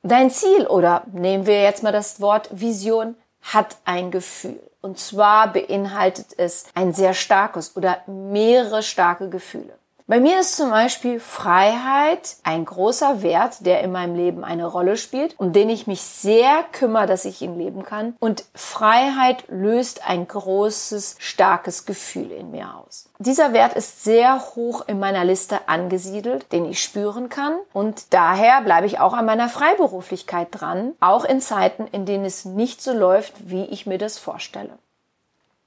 Dein 0.05 0.31
Ziel 0.31 0.67
oder 0.67 1.05
nehmen 1.13 1.45
wir 1.45 1.63
jetzt 1.63 1.81
mal 1.81 1.93
das 1.93 2.19
Wort 2.19 2.49
Vision 2.51 3.15
hat 3.41 3.77
ein 3.85 4.11
Gefühl. 4.11 4.59
Und 4.81 4.99
zwar 4.99 5.53
beinhaltet 5.53 6.27
es 6.35 6.65
ein 6.75 6.93
sehr 6.93 7.13
starkes 7.13 7.77
oder 7.77 7.99
mehrere 8.05 8.83
starke 8.83 9.29
Gefühle. 9.29 9.79
Bei 10.05 10.19
mir 10.19 10.41
ist 10.41 10.57
zum 10.57 10.69
Beispiel 10.69 11.21
Freiheit 11.21 12.35
ein 12.43 12.65
großer 12.65 13.21
Wert, 13.21 13.65
der 13.65 13.81
in 13.81 13.93
meinem 13.93 14.15
Leben 14.15 14.43
eine 14.43 14.65
Rolle 14.65 14.97
spielt, 14.97 15.39
um 15.39 15.53
den 15.53 15.69
ich 15.69 15.87
mich 15.87 16.01
sehr 16.01 16.65
kümmere, 16.73 17.07
dass 17.07 17.23
ich 17.23 17.41
ihn 17.41 17.57
leben 17.57 17.83
kann. 17.83 18.13
Und 18.19 18.43
Freiheit 18.53 19.45
löst 19.47 20.05
ein 20.05 20.27
großes, 20.27 21.15
starkes 21.19 21.85
Gefühl 21.85 22.31
in 22.31 22.51
mir 22.51 22.75
aus. 22.75 23.09
Dieser 23.19 23.53
Wert 23.53 23.75
ist 23.75 24.03
sehr 24.03 24.41
hoch 24.55 24.83
in 24.87 24.99
meiner 24.99 25.23
Liste 25.23 25.69
angesiedelt, 25.69 26.51
den 26.51 26.65
ich 26.65 26.83
spüren 26.83 27.29
kann. 27.29 27.57
Und 27.71 28.13
daher 28.13 28.61
bleibe 28.61 28.87
ich 28.87 28.99
auch 28.99 29.13
an 29.13 29.25
meiner 29.25 29.47
Freiberuflichkeit 29.47 30.49
dran, 30.51 30.95
auch 30.99 31.23
in 31.23 31.39
Zeiten, 31.39 31.87
in 31.87 32.05
denen 32.05 32.25
es 32.25 32.43
nicht 32.43 32.81
so 32.81 32.91
läuft, 32.91 33.49
wie 33.49 33.63
ich 33.63 33.85
mir 33.85 33.97
das 33.97 34.17
vorstelle. 34.17 34.77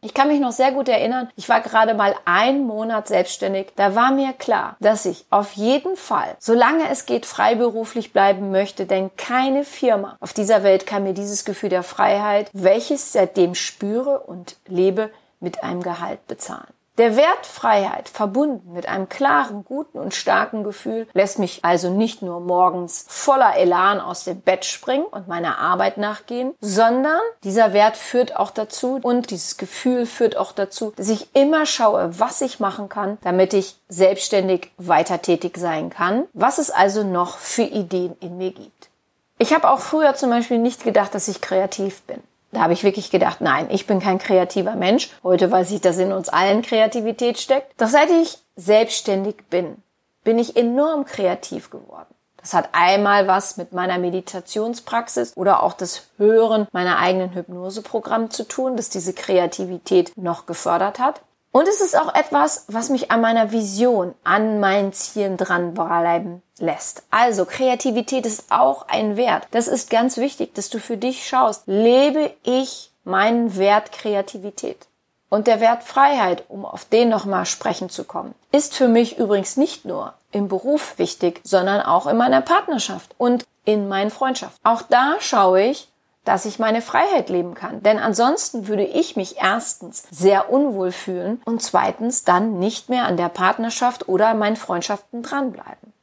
Ich 0.03 0.15
kann 0.15 0.29
mich 0.29 0.41
noch 0.41 0.53
sehr 0.53 0.73
gut 0.73 0.89
erinnern, 0.89 1.31
ich 1.37 1.49
war 1.49 1.61
gerade 1.61 1.95
mal 1.95 2.15
einen 2.27 2.67
Monat 2.67 3.09
selbstständig. 3.09 3.73
Da 3.77 3.95
war 3.95 4.13
mir 4.13 4.33
klar, 4.35 4.77
dass 4.79 5.07
ich 5.07 5.27
auf 5.31 5.53
jeden 5.53 5.97
Fall, 5.97 6.37
solange 6.39 6.89
es 6.91 7.07
geht, 7.07 7.27
freiberuflich 7.27 8.13
bleiben 8.13 8.51
möchte, 8.51 8.87
denn 8.87 9.11
keine 9.17 9.65
Firma 9.65 10.17
auf 10.21 10.33
dieser 10.33 10.63
Welt 10.63 10.87
kann 10.87 11.03
mir 11.03 11.15
dieses 11.15 11.45
Gefühl 11.45 11.71
der 11.71 11.83
Freiheit, 11.83 12.51
welches 12.53 13.13
seitdem 13.13 13.55
spüre 13.55 14.21
und 14.21 14.57
lebe, 14.67 15.11
mit 15.41 15.63
einem 15.63 15.83
Gehalt 15.83 16.27
bezahlen. 16.27 16.76
Der 16.99 17.15
Wert 17.15 17.45
Freiheit, 17.45 18.09
verbunden 18.09 18.73
mit 18.73 18.89
einem 18.89 19.11
klaren, 19.11 19.67
guten 19.67 19.99
und 19.99 20.15
starken 20.15 20.65
Gefühl, 20.65 21.07
lässt 21.13 21.39
mich 21.39 21.63
also 21.63 21.91
nicht 21.91 22.23
nur 22.23 22.41
morgens 22.41 23.05
voller 23.07 23.55
Elan 23.55 24.01
aus 24.01 24.25
dem 24.25 24.41
Bett 24.41 24.65
springen 24.65 25.05
und 25.05 25.29
meiner 25.29 25.59
Arbeit 25.59 25.99
nachgehen, 25.99 26.55
sondern 26.63 27.21
dieser 27.45 27.75
Wert 27.75 27.99
führt 27.99 28.37
auch 28.37 28.51
dazu 28.51 28.99
und 29.03 29.31
dieses 29.31 29.59
Gefühl 29.59 30.07
führt 30.07 30.39
auch 30.39 30.53
dazu, 30.53 30.95
dass 30.97 31.11
ich 31.11 31.35
immer 31.37 31.67
schaue, 31.67 32.19
was 32.19 32.41
ich 32.41 32.61
machen 32.61 32.89
kann, 32.89 33.19
damit 33.21 33.53
ich 33.53 33.77
selbstständig 33.89 34.73
weiter 34.79 35.21
tätig 35.21 35.59
sein 35.59 35.91
kann, 35.91 36.25
was 36.33 36.57
es 36.57 36.71
also 36.71 37.05
noch 37.05 37.37
für 37.37 37.65
Ideen 37.65 38.17
in 38.21 38.39
mir 38.39 38.53
gibt. 38.53 38.89
Ich 39.37 39.53
habe 39.53 39.69
auch 39.69 39.81
früher 39.81 40.15
zum 40.15 40.31
Beispiel 40.31 40.59
nicht 40.59 40.83
gedacht, 40.83 41.15
dass 41.15 41.29
ich 41.29 41.43
kreativ 41.43 42.01
bin. 42.05 42.23
Da 42.57 42.63
habe 42.63 42.73
ich 42.73 42.85
wirklich 42.85 43.11
gedacht, 43.11 43.43
nein, 43.43 43.67
ich 43.69 43.87
bin 43.87 44.01
kein 44.01 44.19
kreativer 44.19 44.77
Mensch. 44.77 45.11
Heute 45.23 45.51
weiß 45.51 45.73
ich, 45.73 45.83
dass 45.83 45.99
in 45.99 46.11
uns 46.11 46.31
allen 46.31 46.63
Kreativität 46.63 47.39
steckt. 47.39 47.79
Doch 47.79 47.89
seit 47.89 48.09
ich 48.09 48.39
selbstständig 48.57 49.37
bin, 49.51 49.83
bin 50.25 50.39
ich 50.39 50.57
enorm 50.57 51.05
kreativ 51.05 51.69
geworden. 51.69 52.15
Das 52.41 52.55
hat 52.55 52.71
einmal 52.73 53.27
was 53.27 53.59
mit 53.59 53.75
meiner 53.75 53.99
Meditationspraxis 53.99 55.37
oder 55.37 55.63
auch 55.63 55.75
das 55.75 56.09
Hören 56.17 56.67
meiner 56.73 56.97
eigenen 56.97 57.35
Hypnoseprogramm 57.35 58.31
zu 58.31 58.45
tun, 58.49 58.79
das 58.79 58.89
diese 58.89 59.13
Kreativität 59.13 60.17
noch 60.17 60.47
gefördert 60.47 60.99
hat. 60.99 61.21
Und 61.57 61.67
es 61.69 61.81
ist 61.81 61.99
auch 61.99 62.15
etwas, 62.15 62.67
was 62.69 62.91
mich 62.91 63.11
an 63.11 63.23
meiner 63.23 63.51
Vision, 63.51 64.15
an 64.25 64.61
meinen 64.61 64.93
Zielen 64.93 65.39
dranbleiben 65.39 66.43
lässt. 66.59 67.05
Also 67.11 67.47
Kreativität 67.47 68.27
ist 68.27 68.53
auch 68.53 68.89
ein 68.89 69.17
Wert. 69.17 69.49
Das 69.53 69.67
ist 69.67 69.89
ganz 69.89 70.19
wichtig, 70.19 70.55
dass 70.55 70.69
du 70.69 70.79
für 70.79 70.99
dich 70.99 71.27
schaust, 71.27 71.63
lebe 71.65 72.31
ich 72.43 72.91
meinen 73.05 73.57
Wert 73.57 73.91
Kreativität? 73.91 74.87
Und 75.31 75.47
der 75.47 75.63
Wert 75.63 75.83
Freiheit, 75.83 76.45
um 76.51 76.67
auf 76.67 76.85
den 76.85 77.09
nochmal 77.09 77.47
sprechen 77.47 77.89
zu 77.89 78.05
kommen, 78.05 78.35
ist 78.53 78.75
für 78.75 78.89
mich 78.89 79.17
übrigens 79.17 79.57
nicht 79.57 79.87
nur 79.87 80.13
im 80.33 80.49
Beruf 80.49 80.99
wichtig, 80.99 81.41
sondern 81.43 81.81
auch 81.81 82.07
in 82.07 82.19
meiner 82.19 82.43
Partnerschaft 82.43 83.15
und 83.17 83.47
in 83.65 83.89
meinen 83.89 84.11
Freundschaften. 84.11 84.61
Auch 84.63 84.83
da 84.83 85.15
schaue 85.21 85.63
ich, 85.63 85.89
dass 86.27 86.45
ich 86.45 86.59
meine 86.59 86.83
Freiheit 86.83 87.31
leben 87.31 87.55
kann. 87.55 87.83
Denn 87.83 87.99
ansonsten 87.99 88.69
würde 88.69 88.85
ich 88.85 89.17
mich 89.17 89.37
erstens 89.39 90.05
sehr 90.11 90.53
unwohl 90.53 90.93
fühlen 90.93 91.41
und 91.47 91.63
zweitens 91.63 92.25
dann 92.25 92.59
nicht 92.59 92.91
mehr 92.91 93.07
an 93.07 93.17
der 93.17 93.31
Partnerschaft 93.31 94.09
oder 94.09 94.29
an 94.29 94.39
meinen 94.39 94.57
Freundschaften 94.57 95.23
dranbleiben. 95.23 95.95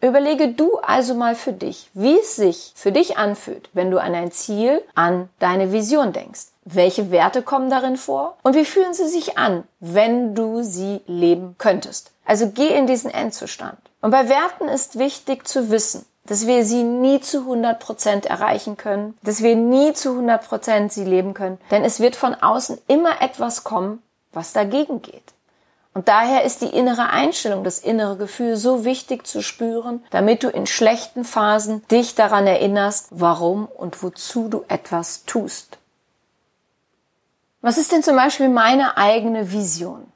Überlege 0.00 0.48
du 0.48 0.76
also 0.78 1.14
mal 1.14 1.34
für 1.34 1.52
dich, 1.52 1.90
wie 1.94 2.18
es 2.18 2.36
sich 2.36 2.72
für 2.74 2.92
dich 2.92 3.16
anfühlt, 3.16 3.70
wenn 3.72 3.90
du 3.90 4.00
an 4.00 4.14
ein 4.14 4.30
Ziel, 4.30 4.82
an 4.94 5.30
deine 5.38 5.72
Vision 5.72 6.12
denkst. 6.12 6.48
Welche 6.64 7.10
Werte 7.10 7.42
kommen 7.42 7.70
darin 7.70 7.96
vor 7.96 8.36
und 8.42 8.54
wie 8.56 8.64
fühlen 8.64 8.92
sie 8.92 9.08
sich 9.08 9.38
an, 9.38 9.64
wenn 9.80 10.34
du 10.34 10.62
sie 10.62 11.00
leben 11.06 11.54
könntest? 11.58 12.12
Also 12.26 12.50
geh 12.50 12.68
in 12.68 12.86
diesen 12.86 13.10
Endzustand. 13.10 13.78
Und 14.02 14.10
bei 14.10 14.28
Werten 14.28 14.68
ist 14.68 14.98
wichtig 14.98 15.48
zu 15.48 15.70
wissen, 15.70 16.04
dass 16.26 16.46
wir 16.46 16.64
sie 16.64 16.82
nie 16.82 17.20
zu 17.20 17.40
100 17.40 17.78
Prozent 17.78 18.26
erreichen 18.26 18.76
können, 18.76 19.16
dass 19.22 19.42
wir 19.42 19.56
nie 19.56 19.92
zu 19.92 20.10
100 20.10 20.46
Prozent 20.46 20.92
sie 20.92 21.04
leben 21.04 21.34
können, 21.34 21.58
denn 21.70 21.84
es 21.84 22.00
wird 22.00 22.16
von 22.16 22.34
außen 22.34 22.78
immer 22.88 23.22
etwas 23.22 23.64
kommen, 23.64 24.02
was 24.32 24.52
dagegen 24.52 25.02
geht. 25.02 25.32
Und 25.94 26.08
daher 26.08 26.44
ist 26.44 26.60
die 26.60 26.66
innere 26.66 27.08
Einstellung, 27.08 27.64
das 27.64 27.78
innere 27.78 28.18
Gefühl 28.18 28.56
so 28.56 28.84
wichtig 28.84 29.26
zu 29.26 29.42
spüren, 29.42 30.04
damit 30.10 30.42
du 30.42 30.48
in 30.48 30.66
schlechten 30.66 31.24
Phasen 31.24 31.82
dich 31.88 32.14
daran 32.14 32.46
erinnerst, 32.46 33.08
warum 33.12 33.64
und 33.64 34.02
wozu 34.02 34.48
du 34.48 34.64
etwas 34.68 35.24
tust. 35.24 35.78
Was 37.62 37.78
ist 37.78 37.92
denn 37.92 38.02
zum 38.02 38.14
Beispiel 38.14 38.50
meine 38.50 38.98
eigene 38.98 39.52
Vision? 39.52 40.06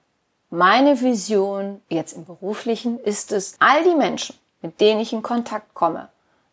Meine 0.51 1.01
Vision 1.01 1.81
jetzt 1.89 2.13
im 2.13 2.27
beruflichen 2.27 2.99
ist 3.01 3.33
es, 3.33 3.55
all 3.59 3.83
die 3.83 3.95
Menschen, 3.95 4.37
mit 4.63 4.81
denen 4.81 5.01
ich 5.01 5.13
in 5.13 5.23
Kontakt 5.23 5.75
komme, 5.75 6.09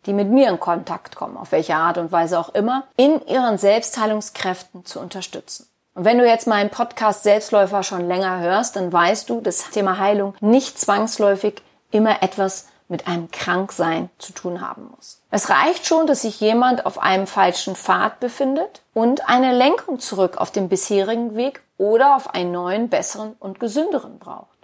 die 0.05 0.13
mit 0.13 0.29
mir 0.29 0.49
in 0.49 0.59
Kontakt 0.59 1.15
kommen, 1.15 1.37
auf 1.37 1.51
welche 1.51 1.75
Art 1.75 1.97
und 1.97 2.11
Weise 2.11 2.39
auch 2.39 2.49
immer, 2.49 2.83
in 2.95 3.25
ihren 3.27 3.57
Selbstheilungskräften 3.57 4.85
zu 4.85 4.99
unterstützen. 4.99 5.67
Und 5.93 6.05
wenn 6.05 6.19
du 6.19 6.27
jetzt 6.27 6.47
meinen 6.47 6.69
Podcast 6.69 7.23
Selbstläufer 7.23 7.81
schon 7.83 8.07
länger 8.07 8.39
hörst, 8.39 8.75
dann 8.75 8.93
weißt 8.93 9.29
du, 9.29 9.41
dass 9.41 9.71
Thema 9.71 9.97
Heilung 9.97 10.35
nicht 10.41 10.79
zwangsläufig 10.79 11.63
immer 11.91 12.21
etwas 12.21 12.67
mit 12.87 13.07
einem 13.07 13.29
Kranksein 13.31 14.09
zu 14.17 14.31
tun 14.31 14.61
haben 14.61 14.89
muss. 14.95 15.21
Es 15.29 15.49
reicht 15.49 15.85
schon, 15.85 16.07
dass 16.07 16.21
sich 16.21 16.39
jemand 16.39 16.85
auf 16.85 16.99
einem 16.99 17.27
falschen 17.27 17.75
Pfad 17.75 18.19
befindet 18.19 18.81
und 18.93 19.27
eine 19.27 19.53
Lenkung 19.53 19.99
zurück 19.99 20.37
auf 20.37 20.51
den 20.51 20.69
bisherigen 20.69 21.35
Weg 21.35 21.61
oder 21.77 22.15
auf 22.15 22.33
einen 22.33 22.51
neuen, 22.51 22.89
besseren 22.89 23.35
und 23.39 23.59
gesünderen 23.59 24.19
braucht. 24.19 24.56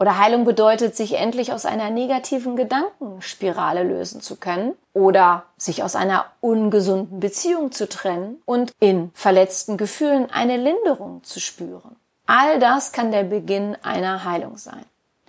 Oder 0.00 0.18
Heilung 0.18 0.44
bedeutet, 0.44 0.96
sich 0.96 1.14
endlich 1.14 1.52
aus 1.52 1.66
einer 1.66 1.90
negativen 1.90 2.54
Gedankenspirale 2.54 3.82
lösen 3.82 4.20
zu 4.20 4.36
können 4.36 4.74
oder 4.94 5.44
sich 5.56 5.82
aus 5.82 5.96
einer 5.96 6.26
ungesunden 6.40 7.18
Beziehung 7.18 7.72
zu 7.72 7.88
trennen 7.88 8.40
und 8.44 8.72
in 8.78 9.10
verletzten 9.14 9.76
Gefühlen 9.76 10.30
eine 10.30 10.56
Linderung 10.56 11.24
zu 11.24 11.40
spüren. 11.40 11.96
All 12.26 12.60
das 12.60 12.92
kann 12.92 13.10
der 13.10 13.24
Beginn 13.24 13.76
einer 13.82 14.24
Heilung 14.24 14.56
sein. 14.56 14.84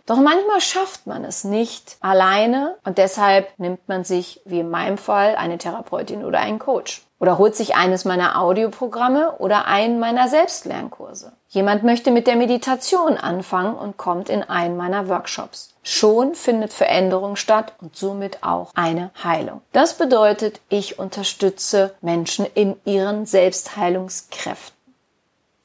Doch 0.05 0.17
manchmal 0.17 0.59
schafft 0.59 1.07
man 1.07 1.23
es 1.23 1.43
nicht 1.43 1.97
alleine 1.99 2.77
und 2.83 2.97
deshalb 2.97 3.47
nimmt 3.57 3.87
man 3.87 4.03
sich, 4.03 4.41
wie 4.43 4.59
in 4.59 4.69
meinem 4.69 4.97
Fall, 4.97 5.35
eine 5.35 5.57
Therapeutin 5.57 6.25
oder 6.25 6.39
einen 6.39 6.59
Coach. 6.59 7.03
Oder 7.19 7.37
holt 7.37 7.55
sich 7.55 7.75
eines 7.75 8.05
meiner 8.05 8.39
Audioprogramme 8.39 9.33
oder 9.39 9.65
einen 9.67 9.99
meiner 9.99 10.29
Selbstlernkurse. 10.29 11.33
Jemand 11.49 11.83
möchte 11.83 12.11
mit 12.11 12.27
der 12.27 12.37
Meditation 12.37 13.17
anfangen 13.17 13.75
und 13.75 13.97
kommt 13.97 14.29
in 14.29 14.43
einen 14.43 14.77
meiner 14.77 15.09
Workshops. 15.09 15.73
Schon 15.83 16.33
findet 16.33 16.71
Veränderung 16.71 17.35
statt 17.35 17.73
und 17.81 17.95
somit 17.95 18.43
auch 18.43 18.71
eine 18.73 19.11
Heilung. 19.21 19.61
Das 19.73 19.95
bedeutet, 19.95 20.61
ich 20.69 20.97
unterstütze 20.97 21.93
Menschen 22.01 22.45
in 22.53 22.75
ihren 22.85 23.25
Selbstheilungskräften. 23.25 24.79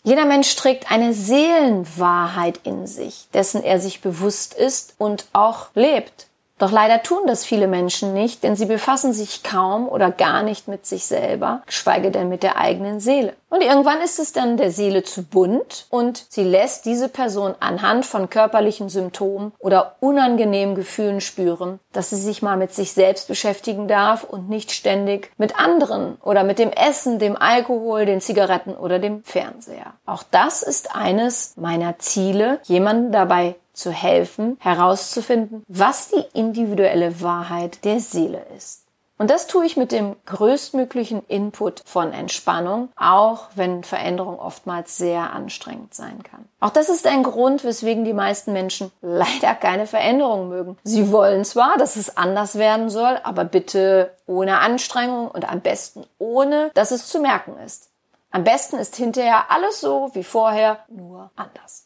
Jeder 0.02 0.26
Mensch 0.26 0.54
trägt 0.56 0.90
eine 0.90 1.14
Seelenwahrheit 1.14 2.61
in 2.64 2.87
sich, 2.87 3.28
dessen 3.32 3.62
er 3.62 3.80
sich 3.80 4.02
bewusst 4.02 4.52
ist 4.52 4.94
und 4.99 5.26
auch 5.32 5.68
lebt. 5.75 6.26
Doch 6.58 6.70
leider 6.70 7.02
tun 7.02 7.26
das 7.26 7.44
viele 7.44 7.66
Menschen 7.66 8.14
nicht, 8.14 8.44
denn 8.44 8.54
sie 8.54 8.66
befassen 8.66 9.12
sich 9.12 9.42
kaum 9.42 9.88
oder 9.88 10.12
gar 10.12 10.42
nicht 10.42 10.68
mit 10.68 10.87
sich 10.87 11.04
selber, 11.04 11.62
geschweige 11.66 12.12
denn 12.12 12.28
mit 12.28 12.44
der 12.44 12.56
eigenen 12.56 13.00
Seele. 13.00 13.34
Und 13.50 13.61
irgendwann 13.61 14.00
ist 14.00 14.18
es 14.18 14.32
dann 14.32 14.56
der 14.56 14.70
Seele 14.70 15.02
zu 15.02 15.25
bunt 15.25 15.87
und 15.90 16.26
sie 16.28 16.44
lässt 16.44 16.87
diese 16.87 17.08
Person 17.08 17.54
anhand 17.61 18.06
von 18.06 18.30
körperlichen 18.30 18.88
Symptomen 18.88 19.52
oder 19.58 19.96
unangenehmen 20.00 20.75
Gefühlen 20.75 21.20
spüren, 21.20 21.80
dass 21.92 22.11
sie 22.11 22.16
sich 22.16 22.42
mal 22.42 22.56
mit 22.56 22.73
sich 22.73 22.92
selbst 22.92 23.28
beschäftigen 23.28 23.87
darf 23.87 24.25
und 24.25 24.49
nicht 24.49 24.73
ständig 24.73 25.30
mit 25.37 25.58
anderen 25.58 26.16
oder 26.23 26.44
mit 26.44 26.58
dem 26.58 26.70
Essen, 26.70 27.18
dem 27.18 27.37
Alkohol, 27.37 28.06
den 28.06 28.20
Zigaretten 28.20 28.75
oder 28.75 28.99
dem 28.99 29.23
Fernseher. 29.25 29.94
Auch 30.06 30.23
das 30.30 30.62
ist 30.62 30.94
eines 30.94 31.54
meiner 31.56 31.99
Ziele, 31.99 32.61
jemanden 32.64 33.12
dabei 33.12 33.56
zu 33.75 33.90
helfen, 33.90 34.57
herauszufinden, 34.61 35.64
was 35.69 36.11
die 36.11 36.25
individuelle 36.33 37.21
Wahrheit 37.21 37.85
der 37.85 38.00
Seele 38.00 38.45
ist. 38.57 38.85
Und 39.16 39.31
das 39.31 39.47
tue 39.47 39.64
ich 39.64 39.76
mit 39.76 39.93
dem 39.93 40.16
größtmöglichen 40.26 41.25
Input 41.28 41.83
von 41.85 42.12
Entspannung, 42.12 42.88
auch 42.97 43.47
wenn 43.54 43.85
Veränderung 43.85 44.40
oftmals 44.40 44.97
sehr 44.97 45.33
anstrengend 45.33 45.95
sein 45.95 46.23
kann. 46.25 46.49
Auch 46.59 46.71
das 46.71 46.88
ist 46.88 47.07
ein 47.07 47.23
Grund, 47.23 47.62
weswegen 47.62 48.04
die 48.04 48.12
meisten 48.12 48.52
Menschen 48.52 48.90
leider 49.02 49.54
keine 49.54 49.87
Veränderung 49.87 50.49
mögen. 50.49 50.76
Sie 50.83 51.12
wollen 51.12 51.45
zwar, 51.45 51.78
dass 51.78 51.95
es 51.95 52.16
anders 52.16 52.57
werden 52.57 52.90
soll, 52.90 53.21
aber 53.23 53.45
bitte 53.45 54.12
ohne 54.26 54.59
Anstrengung 54.59 55.28
und 55.28 55.49
am 55.49 55.61
besten 55.61 56.04
ohne, 56.19 56.73
dass 56.75 56.90
es 56.90 57.07
zu 57.07 57.21
merken 57.21 57.57
ist. 57.64 57.90
Am 58.33 58.43
besten 58.43 58.78
ist 58.78 58.97
hinterher 58.97 59.52
alles 59.52 59.81
so 59.81 60.11
wie 60.14 60.25
vorher, 60.25 60.81
nur 60.88 61.31
anders. 61.37 61.83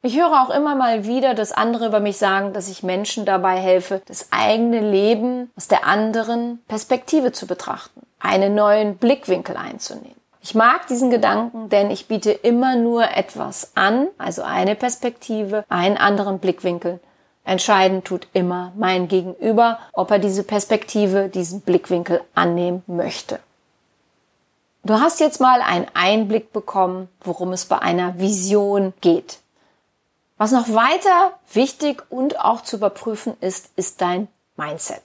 Ich 0.00 0.16
höre 0.16 0.42
auch 0.42 0.50
immer 0.50 0.76
mal 0.76 1.06
wieder, 1.06 1.34
dass 1.34 1.50
andere 1.50 1.86
über 1.86 1.98
mich 1.98 2.18
sagen, 2.18 2.52
dass 2.52 2.68
ich 2.68 2.84
Menschen 2.84 3.24
dabei 3.24 3.56
helfe, 3.56 4.00
das 4.06 4.28
eigene 4.30 4.78
Leben 4.78 5.50
aus 5.56 5.66
der 5.66 5.86
anderen 5.86 6.62
Perspektive 6.68 7.32
zu 7.32 7.48
betrachten, 7.48 8.02
einen 8.20 8.54
neuen 8.54 8.96
Blickwinkel 8.96 9.56
einzunehmen. 9.56 10.14
Ich 10.40 10.54
mag 10.54 10.86
diesen 10.86 11.10
Gedanken, 11.10 11.68
denn 11.68 11.90
ich 11.90 12.06
biete 12.06 12.30
immer 12.30 12.76
nur 12.76 13.10
etwas 13.10 13.72
an, 13.74 14.06
also 14.18 14.42
eine 14.42 14.76
Perspektive, 14.76 15.64
einen 15.68 15.96
anderen 15.96 16.38
Blickwinkel. 16.38 17.00
Entscheidend 17.44 18.04
tut 18.04 18.28
immer 18.32 18.72
mein 18.76 19.08
Gegenüber, 19.08 19.80
ob 19.92 20.12
er 20.12 20.20
diese 20.20 20.44
Perspektive, 20.44 21.28
diesen 21.28 21.62
Blickwinkel 21.62 22.20
annehmen 22.36 22.84
möchte. 22.86 23.40
Du 24.84 25.00
hast 25.00 25.18
jetzt 25.18 25.40
mal 25.40 25.60
einen 25.60 25.86
Einblick 25.94 26.52
bekommen, 26.52 27.08
worum 27.20 27.52
es 27.52 27.64
bei 27.64 27.80
einer 27.80 28.20
Vision 28.20 28.94
geht. 29.00 29.40
Was 30.38 30.52
noch 30.52 30.68
weiter 30.72 31.32
wichtig 31.52 32.04
und 32.10 32.40
auch 32.40 32.62
zu 32.62 32.76
überprüfen 32.76 33.36
ist, 33.40 33.70
ist 33.74 34.00
dein 34.00 34.28
Mindset. 34.56 35.02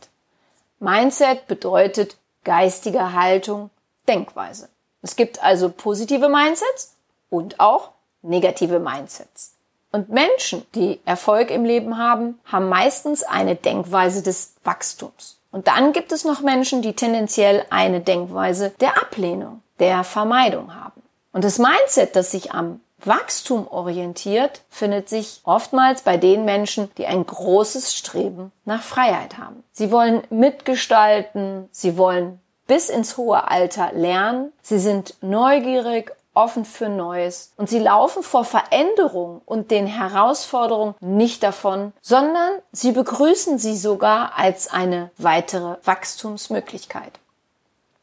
Mindset 0.79 1.47
bedeutet 1.47 2.17
geistige 2.43 3.13
Haltung, 3.13 3.71
Denkweise. 4.07 4.69
Es 5.01 5.15
gibt 5.15 5.43
also 5.43 5.69
positive 5.69 6.29
Mindsets 6.29 6.95
und 7.29 7.59
auch 7.59 7.89
negative 8.21 8.79
Mindsets. 8.79 9.55
Und 9.91 10.09
Menschen, 10.09 10.65
die 10.75 10.99
Erfolg 11.05 11.49
im 11.51 11.65
Leben 11.65 11.97
haben, 11.97 12.39
haben 12.45 12.69
meistens 12.69 13.23
eine 13.23 13.55
Denkweise 13.55 14.23
des 14.23 14.55
Wachstums. 14.63 15.39
Und 15.51 15.67
dann 15.67 15.93
gibt 15.93 16.11
es 16.11 16.25
noch 16.25 16.41
Menschen, 16.41 16.81
die 16.81 16.93
tendenziell 16.93 17.65
eine 17.69 18.01
Denkweise 18.01 18.71
der 18.81 19.01
Ablehnung, 19.01 19.61
der 19.79 20.03
Vermeidung 20.03 20.75
haben. 20.75 21.01
Und 21.31 21.43
das 21.43 21.59
Mindset, 21.59 22.15
das 22.15 22.31
sich 22.31 22.53
am 22.53 22.81
Wachstum 23.05 23.67
orientiert 23.67 24.61
findet 24.69 25.09
sich 25.09 25.41
oftmals 25.43 26.01
bei 26.01 26.17
den 26.17 26.45
Menschen, 26.45 26.89
die 26.97 27.05
ein 27.05 27.25
großes 27.25 27.93
Streben 27.93 28.51
nach 28.65 28.81
Freiheit 28.81 29.37
haben. 29.37 29.63
Sie 29.71 29.91
wollen 29.91 30.23
mitgestalten, 30.29 31.67
sie 31.71 31.97
wollen 31.97 32.39
bis 32.67 32.89
ins 32.89 33.17
hohe 33.17 33.49
Alter 33.49 33.91
lernen, 33.93 34.51
sie 34.61 34.79
sind 34.79 35.15
neugierig, 35.21 36.11
offen 36.33 36.65
für 36.65 36.89
Neues 36.89 37.51
und 37.57 37.69
sie 37.69 37.79
laufen 37.79 38.23
vor 38.23 38.43
Veränderungen 38.43 39.41
und 39.45 39.71
den 39.71 39.85
Herausforderungen 39.85 40.95
nicht 40.99 41.43
davon, 41.43 41.93
sondern 42.01 42.53
sie 42.71 42.91
begrüßen 42.91 43.59
sie 43.59 43.77
sogar 43.77 44.37
als 44.37 44.71
eine 44.71 45.11
weitere 45.17 45.77
Wachstumsmöglichkeit. 45.83 47.19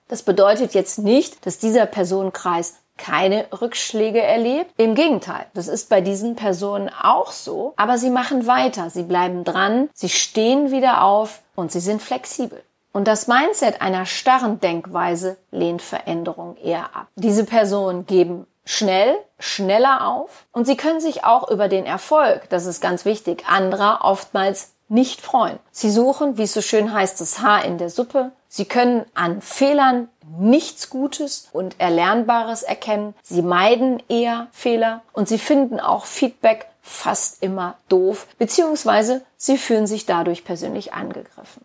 Das 0.09 0.23
bedeutet 0.23 0.75
jetzt 0.75 0.99
nicht, 0.99 1.45
dass 1.47 1.59
dieser 1.59 1.87
Personenkreis 1.87 2.75
keine 3.01 3.47
Rückschläge 3.61 4.23
erlebt. 4.23 4.73
Im 4.77 4.95
Gegenteil, 4.95 5.47
das 5.55 5.67
ist 5.67 5.89
bei 5.89 6.01
diesen 6.01 6.37
Personen 6.37 6.91
auch 7.03 7.33
so. 7.33 7.73
Aber 7.77 7.99
sie 7.99 8.11
machen 8.11 8.47
weiter, 8.47 8.91
sie 8.91 9.03
bleiben 9.03 9.43
dran, 9.45 9.89
sie 9.95 10.09
stehen 10.09 10.71
wieder 10.71 11.03
auf 11.03 11.41
und 11.57 11.73
sie 11.73 11.81
sind 11.81 12.03
flexibel. 12.03 12.63
Und 12.93 13.07
das 13.07 13.29
Mindset 13.29 13.81
einer 13.83 14.05
starren 14.05 14.61
Denkweise 14.61 15.37
lehnt 15.51 15.83
Veränderung 15.83 16.57
eher 16.57 16.95
ab. 16.95 17.07
Diese 17.15 17.45
Personen 17.45 18.07
geben 18.07 18.47
schnell, 18.65 19.17
schneller 19.39 20.07
auf 20.07 20.47
und 20.53 20.67
sie 20.67 20.77
können 20.77 21.01
sich 21.01 21.25
auch 21.25 21.51
über 21.51 21.69
den 21.69 21.87
Erfolg, 21.87 22.49
das 22.51 22.67
ist 22.67 22.81
ganz 22.81 23.05
wichtig, 23.05 23.45
anderer 23.49 24.01
oftmals 24.03 24.73
nicht 24.91 25.21
freuen. 25.21 25.59
Sie 25.71 25.91
suchen, 25.91 26.37
wie 26.37 26.43
es 26.43 26.53
so 26.53 26.61
schön 26.61 26.93
heißt, 26.93 27.21
das 27.21 27.41
Haar 27.41 27.65
in 27.65 27.79
der 27.79 27.91
Suppe. 27.91 28.33
Sie 28.49 28.65
können 28.65 29.07
an 29.15 29.41
Fehlern 29.41 30.09
nichts 30.39 30.91
Gutes 30.91 31.49
und 31.53 31.79
Erlernbares 31.79 32.63
erkennen. 32.63 33.15
Sie 33.23 33.43
meiden 33.43 34.03
eher 34.09 34.49
Fehler 34.53 35.03
und 35.13 35.29
sie 35.29 35.39
finden 35.39 35.81
auch 35.81 36.05
Feedback 36.05 36.67
fast 36.83 37.43
immer 37.43 37.77
doof, 37.89 38.27
beziehungsweise 38.39 39.23
sie 39.37 39.59
fühlen 39.59 39.87
sich 39.87 40.07
dadurch 40.07 40.45
persönlich 40.45 40.93
angegriffen. 40.93 41.65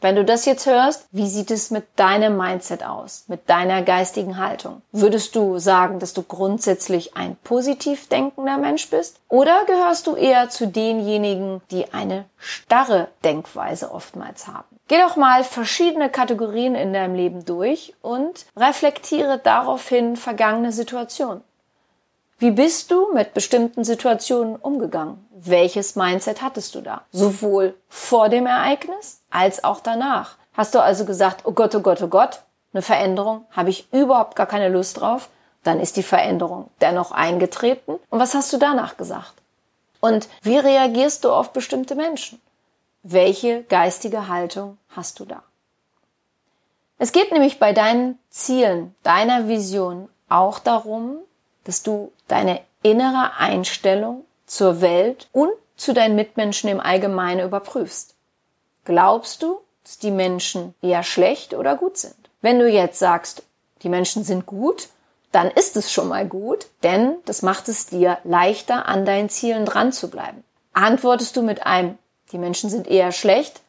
Wenn 0.00 0.14
du 0.14 0.24
das 0.24 0.44
jetzt 0.44 0.66
hörst, 0.66 1.08
wie 1.10 1.26
sieht 1.26 1.50
es 1.50 1.72
mit 1.72 1.84
deinem 1.96 2.36
Mindset 2.36 2.84
aus, 2.84 3.24
mit 3.26 3.50
deiner 3.50 3.82
geistigen 3.82 4.38
Haltung? 4.38 4.80
Würdest 4.92 5.34
du 5.34 5.58
sagen, 5.58 5.98
dass 5.98 6.14
du 6.14 6.22
grundsätzlich 6.22 7.16
ein 7.16 7.36
positiv 7.42 8.08
denkender 8.08 8.58
Mensch 8.58 8.90
bist? 8.90 9.18
Oder 9.28 9.64
gehörst 9.66 10.06
du 10.06 10.14
eher 10.14 10.50
zu 10.50 10.68
denjenigen, 10.68 11.62
die 11.72 11.92
eine 11.92 12.26
starre 12.36 13.08
Denkweise 13.24 13.90
oftmals 13.92 14.46
haben? 14.46 14.78
Geh 14.86 14.98
doch 14.98 15.16
mal 15.16 15.42
verschiedene 15.42 16.08
Kategorien 16.08 16.76
in 16.76 16.92
deinem 16.92 17.16
Leben 17.16 17.44
durch 17.44 17.92
und 18.00 18.46
reflektiere 18.56 19.38
daraufhin 19.38 20.16
vergangene 20.16 20.70
Situationen. 20.70 21.42
Wie 22.40 22.52
bist 22.52 22.92
du 22.92 23.12
mit 23.12 23.34
bestimmten 23.34 23.82
Situationen 23.82 24.54
umgegangen? 24.54 25.26
Welches 25.32 25.96
Mindset 25.96 26.40
hattest 26.40 26.72
du 26.76 26.80
da? 26.80 27.02
Sowohl 27.10 27.74
vor 27.88 28.28
dem 28.28 28.46
Ereignis 28.46 29.22
als 29.28 29.64
auch 29.64 29.80
danach. 29.80 30.36
Hast 30.54 30.76
du 30.76 30.80
also 30.80 31.04
gesagt, 31.04 31.40
oh 31.44 31.52
Gott, 31.52 31.74
oh 31.74 31.80
Gott, 31.80 32.00
oh 32.00 32.06
Gott, 32.06 32.42
eine 32.72 32.82
Veränderung, 32.82 33.44
habe 33.50 33.70
ich 33.70 33.92
überhaupt 33.92 34.36
gar 34.36 34.46
keine 34.46 34.68
Lust 34.68 35.00
drauf? 35.00 35.30
Dann 35.64 35.80
ist 35.80 35.96
die 35.96 36.04
Veränderung 36.04 36.70
dennoch 36.80 37.10
eingetreten. 37.10 37.98
Und 38.08 38.20
was 38.20 38.34
hast 38.34 38.52
du 38.52 38.58
danach 38.58 38.96
gesagt? 38.96 39.34
Und 39.98 40.28
wie 40.42 40.58
reagierst 40.58 41.24
du 41.24 41.32
auf 41.32 41.52
bestimmte 41.52 41.96
Menschen? 41.96 42.40
Welche 43.02 43.64
geistige 43.64 44.28
Haltung 44.28 44.78
hast 44.90 45.18
du 45.18 45.24
da? 45.24 45.42
Es 46.98 47.10
geht 47.10 47.32
nämlich 47.32 47.58
bei 47.58 47.72
deinen 47.72 48.16
Zielen, 48.30 48.94
deiner 49.02 49.48
Vision 49.48 50.08
auch 50.28 50.60
darum, 50.60 51.18
dass 51.68 51.82
du 51.82 52.12
deine 52.28 52.62
innere 52.82 53.32
Einstellung 53.36 54.24
zur 54.46 54.80
Welt 54.80 55.28
und 55.32 55.50
zu 55.76 55.92
deinen 55.92 56.16
Mitmenschen 56.16 56.70
im 56.70 56.80
Allgemeinen 56.80 57.46
überprüfst. 57.46 58.14
Glaubst 58.86 59.42
du, 59.42 59.60
dass 59.84 59.98
die 59.98 60.10
Menschen 60.10 60.74
eher 60.80 61.02
schlecht 61.02 61.52
oder 61.52 61.76
gut 61.76 61.98
sind? 61.98 62.16
Wenn 62.40 62.58
du 62.58 62.66
jetzt 62.66 62.98
sagst, 62.98 63.42
die 63.82 63.90
Menschen 63.90 64.24
sind 64.24 64.46
gut, 64.46 64.88
dann 65.30 65.50
ist 65.50 65.76
es 65.76 65.92
schon 65.92 66.08
mal 66.08 66.26
gut, 66.26 66.68
denn 66.82 67.16
das 67.26 67.42
macht 67.42 67.68
es 67.68 67.84
dir 67.84 68.16
leichter, 68.24 68.86
an 68.86 69.04
deinen 69.04 69.28
Zielen 69.28 69.66
dran 69.66 69.92
zu 69.92 70.08
bleiben. 70.08 70.44
Antwortest 70.72 71.36
du 71.36 71.42
mit 71.42 71.66
einem, 71.66 71.98
die 72.32 72.38
Menschen 72.38 72.70
sind 72.70 72.86
eher 72.86 73.12
schlecht, 73.12 73.60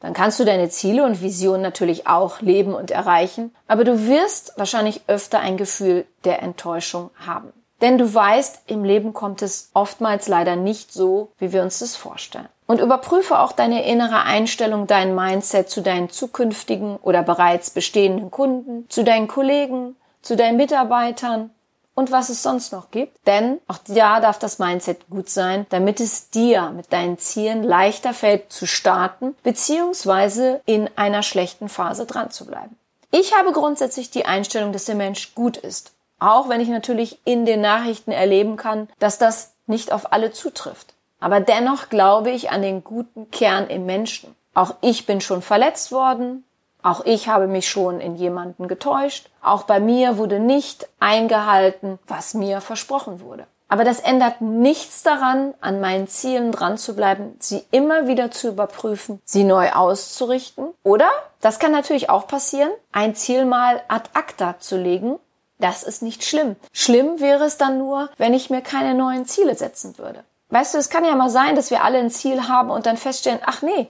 dann 0.00 0.14
kannst 0.14 0.40
du 0.40 0.44
deine 0.44 0.70
Ziele 0.70 1.04
und 1.04 1.22
Visionen 1.22 1.62
natürlich 1.62 2.06
auch 2.06 2.40
leben 2.40 2.74
und 2.74 2.90
erreichen, 2.90 3.54
aber 3.68 3.84
du 3.84 4.06
wirst 4.06 4.54
wahrscheinlich 4.56 5.02
öfter 5.06 5.40
ein 5.40 5.56
Gefühl 5.56 6.06
der 6.24 6.42
Enttäuschung 6.42 7.10
haben. 7.24 7.52
Denn 7.80 7.96
du 7.96 8.12
weißt, 8.12 8.62
im 8.66 8.84
Leben 8.84 9.12
kommt 9.12 9.42
es 9.42 9.70
oftmals 9.72 10.28
leider 10.28 10.56
nicht 10.56 10.92
so, 10.92 11.32
wie 11.38 11.52
wir 11.52 11.62
uns 11.62 11.78
das 11.78 11.96
vorstellen. 11.96 12.48
Und 12.66 12.80
überprüfe 12.80 13.38
auch 13.38 13.52
deine 13.52 13.84
innere 13.84 14.22
Einstellung, 14.22 14.86
dein 14.86 15.14
Mindset 15.14 15.70
zu 15.70 15.80
deinen 15.80 16.10
zukünftigen 16.10 16.96
oder 16.96 17.22
bereits 17.22 17.70
bestehenden 17.70 18.30
Kunden, 18.30 18.86
zu 18.88 19.02
deinen 19.02 19.28
Kollegen, 19.28 19.96
zu 20.22 20.36
deinen 20.36 20.56
Mitarbeitern 20.56 21.50
und 21.94 22.10
was 22.10 22.28
es 22.28 22.42
sonst 22.42 22.72
noch 22.72 22.90
gibt. 22.90 23.26
Denn 23.26 23.60
auch 23.68 23.78
da 23.86 24.20
darf 24.20 24.38
das 24.38 24.58
Mindset 24.58 25.08
gut 25.10 25.28
sein, 25.28 25.66
damit 25.70 26.00
es 26.00 26.30
dir 26.30 26.70
mit 26.70 26.92
deinen 26.92 27.18
Zielen 27.18 27.62
leichter 27.62 28.14
fällt 28.14 28.52
zu 28.52 28.66
starten, 28.66 29.34
beziehungsweise 29.42 30.60
in 30.66 30.88
einer 30.96 31.22
schlechten 31.22 31.68
Phase 31.68 32.06
dran 32.06 32.30
zu 32.30 32.46
bleiben. 32.46 32.76
Ich 33.10 33.36
habe 33.36 33.52
grundsätzlich 33.52 34.10
die 34.10 34.24
Einstellung, 34.24 34.72
dass 34.72 34.84
der 34.84 34.94
Mensch 34.94 35.34
gut 35.34 35.56
ist. 35.56 35.92
Auch 36.20 36.48
wenn 36.48 36.60
ich 36.60 36.68
natürlich 36.68 37.18
in 37.24 37.46
den 37.46 37.60
Nachrichten 37.60 38.12
erleben 38.12 38.56
kann, 38.56 38.88
dass 38.98 39.18
das 39.18 39.54
nicht 39.66 39.90
auf 39.90 40.12
alle 40.12 40.32
zutrifft. 40.32 40.94
Aber 41.18 41.40
dennoch 41.40 41.88
glaube 41.88 42.30
ich 42.30 42.50
an 42.50 42.62
den 42.62 42.84
guten 42.84 43.30
Kern 43.30 43.68
im 43.68 43.86
Menschen. 43.86 44.34
Auch 44.54 44.74
ich 44.80 45.06
bin 45.06 45.20
schon 45.20 45.42
verletzt 45.42 45.92
worden, 45.92 46.44
auch 46.82 47.04
ich 47.04 47.28
habe 47.28 47.46
mich 47.46 47.68
schon 47.68 48.00
in 48.00 48.16
jemanden 48.16 48.68
getäuscht. 48.68 49.28
Auch 49.42 49.64
bei 49.64 49.80
mir 49.80 50.16
wurde 50.16 50.38
nicht 50.38 50.88
eingehalten, 50.98 51.98
was 52.06 52.34
mir 52.34 52.60
versprochen 52.60 53.20
wurde. 53.20 53.46
Aber 53.68 53.84
das 53.84 54.00
ändert 54.00 54.40
nichts 54.40 55.04
daran, 55.04 55.54
an 55.60 55.80
meinen 55.80 56.08
Zielen 56.08 56.50
dran 56.50 56.76
zu 56.76 56.96
bleiben, 56.96 57.36
sie 57.38 57.62
immer 57.70 58.08
wieder 58.08 58.32
zu 58.32 58.48
überprüfen, 58.48 59.22
sie 59.24 59.44
neu 59.44 59.70
auszurichten. 59.70 60.70
Oder, 60.82 61.08
das 61.40 61.60
kann 61.60 61.70
natürlich 61.70 62.10
auch 62.10 62.26
passieren, 62.26 62.70
ein 62.90 63.14
Ziel 63.14 63.44
mal 63.44 63.80
ad 63.86 64.10
acta 64.14 64.58
zu 64.58 64.76
legen. 64.76 65.20
Das 65.60 65.84
ist 65.84 66.02
nicht 66.02 66.24
schlimm. 66.24 66.56
Schlimm 66.72 67.20
wäre 67.20 67.44
es 67.44 67.58
dann 67.58 67.78
nur, 67.78 68.10
wenn 68.16 68.34
ich 68.34 68.50
mir 68.50 68.60
keine 68.60 68.94
neuen 68.94 69.24
Ziele 69.26 69.54
setzen 69.54 69.98
würde. 69.98 70.24
Weißt 70.48 70.74
du, 70.74 70.78
es 70.78 70.90
kann 70.90 71.04
ja 71.04 71.14
mal 71.14 71.30
sein, 71.30 71.54
dass 71.54 71.70
wir 71.70 71.84
alle 71.84 71.98
ein 71.98 72.10
Ziel 72.10 72.48
haben 72.48 72.70
und 72.70 72.86
dann 72.86 72.96
feststellen, 72.96 73.38
ach 73.46 73.62
nee, 73.62 73.88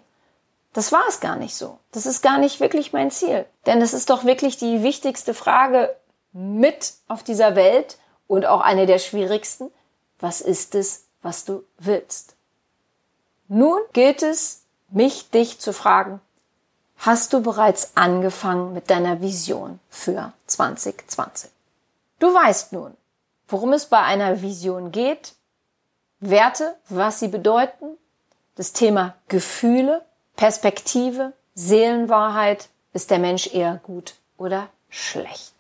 das 0.73 0.93
war 0.93 1.03
es 1.09 1.21
gar 1.21 1.37
nicht 1.37 1.55
so. 1.55 1.79
Das 1.93 2.07
ist 2.07 2.23
gar 2.23 2.39
nicht 2.39 2.61
wirklich 2.61 2.93
mein 2.93 3.11
Ziel. 3.11 3.45
Denn 3.67 3.83
es 3.83 3.93
ist 3.93 4.11
doch 4.11 4.25
wirklich 4.25 4.57
die 4.57 4.83
wichtigste 4.83 5.35
Frage 5.35 5.95
mit 6.33 6.95
auf 7.09 7.23
dieser 7.23 7.57
Welt 7.57 7.99
und 8.29 8.47
auch 8.47 8.61
eine 8.61 8.87
der 8.87 8.99
schwierigsten. 8.99 9.73
Was 10.21 10.41
ist 10.41 10.75
es, 10.75 11.07
was 11.23 11.45
du 11.45 11.65
willst? 11.79 12.37
Nun 13.49 13.81
gilt 13.93 14.23
es, 14.23 14.63
mich, 14.91 15.31
dich 15.31 15.59
zu 15.59 15.73
fragen, 15.73 16.21
hast 16.99 17.33
du 17.33 17.43
bereits 17.43 17.97
angefangen 17.97 18.73
mit 18.73 18.91
deiner 18.91 19.21
Vision 19.21 19.81
für 19.89 20.33
2020? 20.47 21.51
Du 22.21 22.33
weißt 22.33 22.73
nun, 22.73 22.97
worum 23.49 23.73
es 23.73 23.87
bei 23.87 24.01
einer 24.01 24.43
Vision 24.43 24.93
geht, 24.93 25.35
Werte, 26.21 26.77
was 26.89 27.19
sie 27.19 27.29
bedeuten, 27.29 27.97
das 28.55 28.73
Thema 28.73 29.15
Gefühle, 29.29 30.05
Perspektive, 30.37 31.33
Seelenwahrheit, 31.55 32.69
ist 32.93 33.11
der 33.11 33.19
Mensch 33.19 33.55
eher 33.55 33.81
gut 33.83 34.15
oder 34.37 34.69
schlecht. 34.89 35.55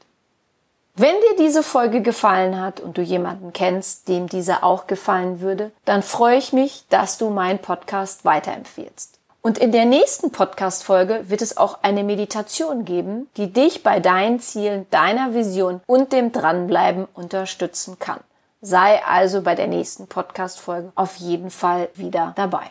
Wenn 0.96 1.14
dir 1.14 1.36
diese 1.38 1.62
Folge 1.62 2.02
gefallen 2.02 2.60
hat 2.60 2.80
und 2.80 2.98
du 2.98 3.02
jemanden 3.02 3.52
kennst, 3.52 4.08
dem 4.08 4.28
diese 4.28 4.62
auch 4.62 4.86
gefallen 4.86 5.40
würde, 5.40 5.70
dann 5.84 6.02
freue 6.02 6.36
ich 6.36 6.52
mich, 6.52 6.84
dass 6.90 7.16
du 7.16 7.30
meinen 7.30 7.58
Podcast 7.58 8.24
weiterempfiehlst. 8.24 9.18
Und 9.42 9.56
in 9.56 9.72
der 9.72 9.86
nächsten 9.86 10.30
Podcast-Folge 10.30 11.30
wird 11.30 11.40
es 11.40 11.56
auch 11.56 11.78
eine 11.82 12.04
Meditation 12.04 12.84
geben, 12.84 13.30
die 13.38 13.50
dich 13.50 13.82
bei 13.82 13.98
deinen 13.98 14.40
Zielen, 14.40 14.86
deiner 14.90 15.32
Vision 15.32 15.80
und 15.86 16.12
dem 16.12 16.32
Dranbleiben 16.32 17.06
unterstützen 17.14 17.98
kann. 17.98 18.20
Sei 18.60 19.02
also 19.02 19.40
bei 19.40 19.54
der 19.54 19.68
nächsten 19.68 20.06
Podcast-Folge 20.06 20.92
auf 20.94 21.16
jeden 21.16 21.50
Fall 21.50 21.88
wieder 21.94 22.34
dabei. 22.36 22.70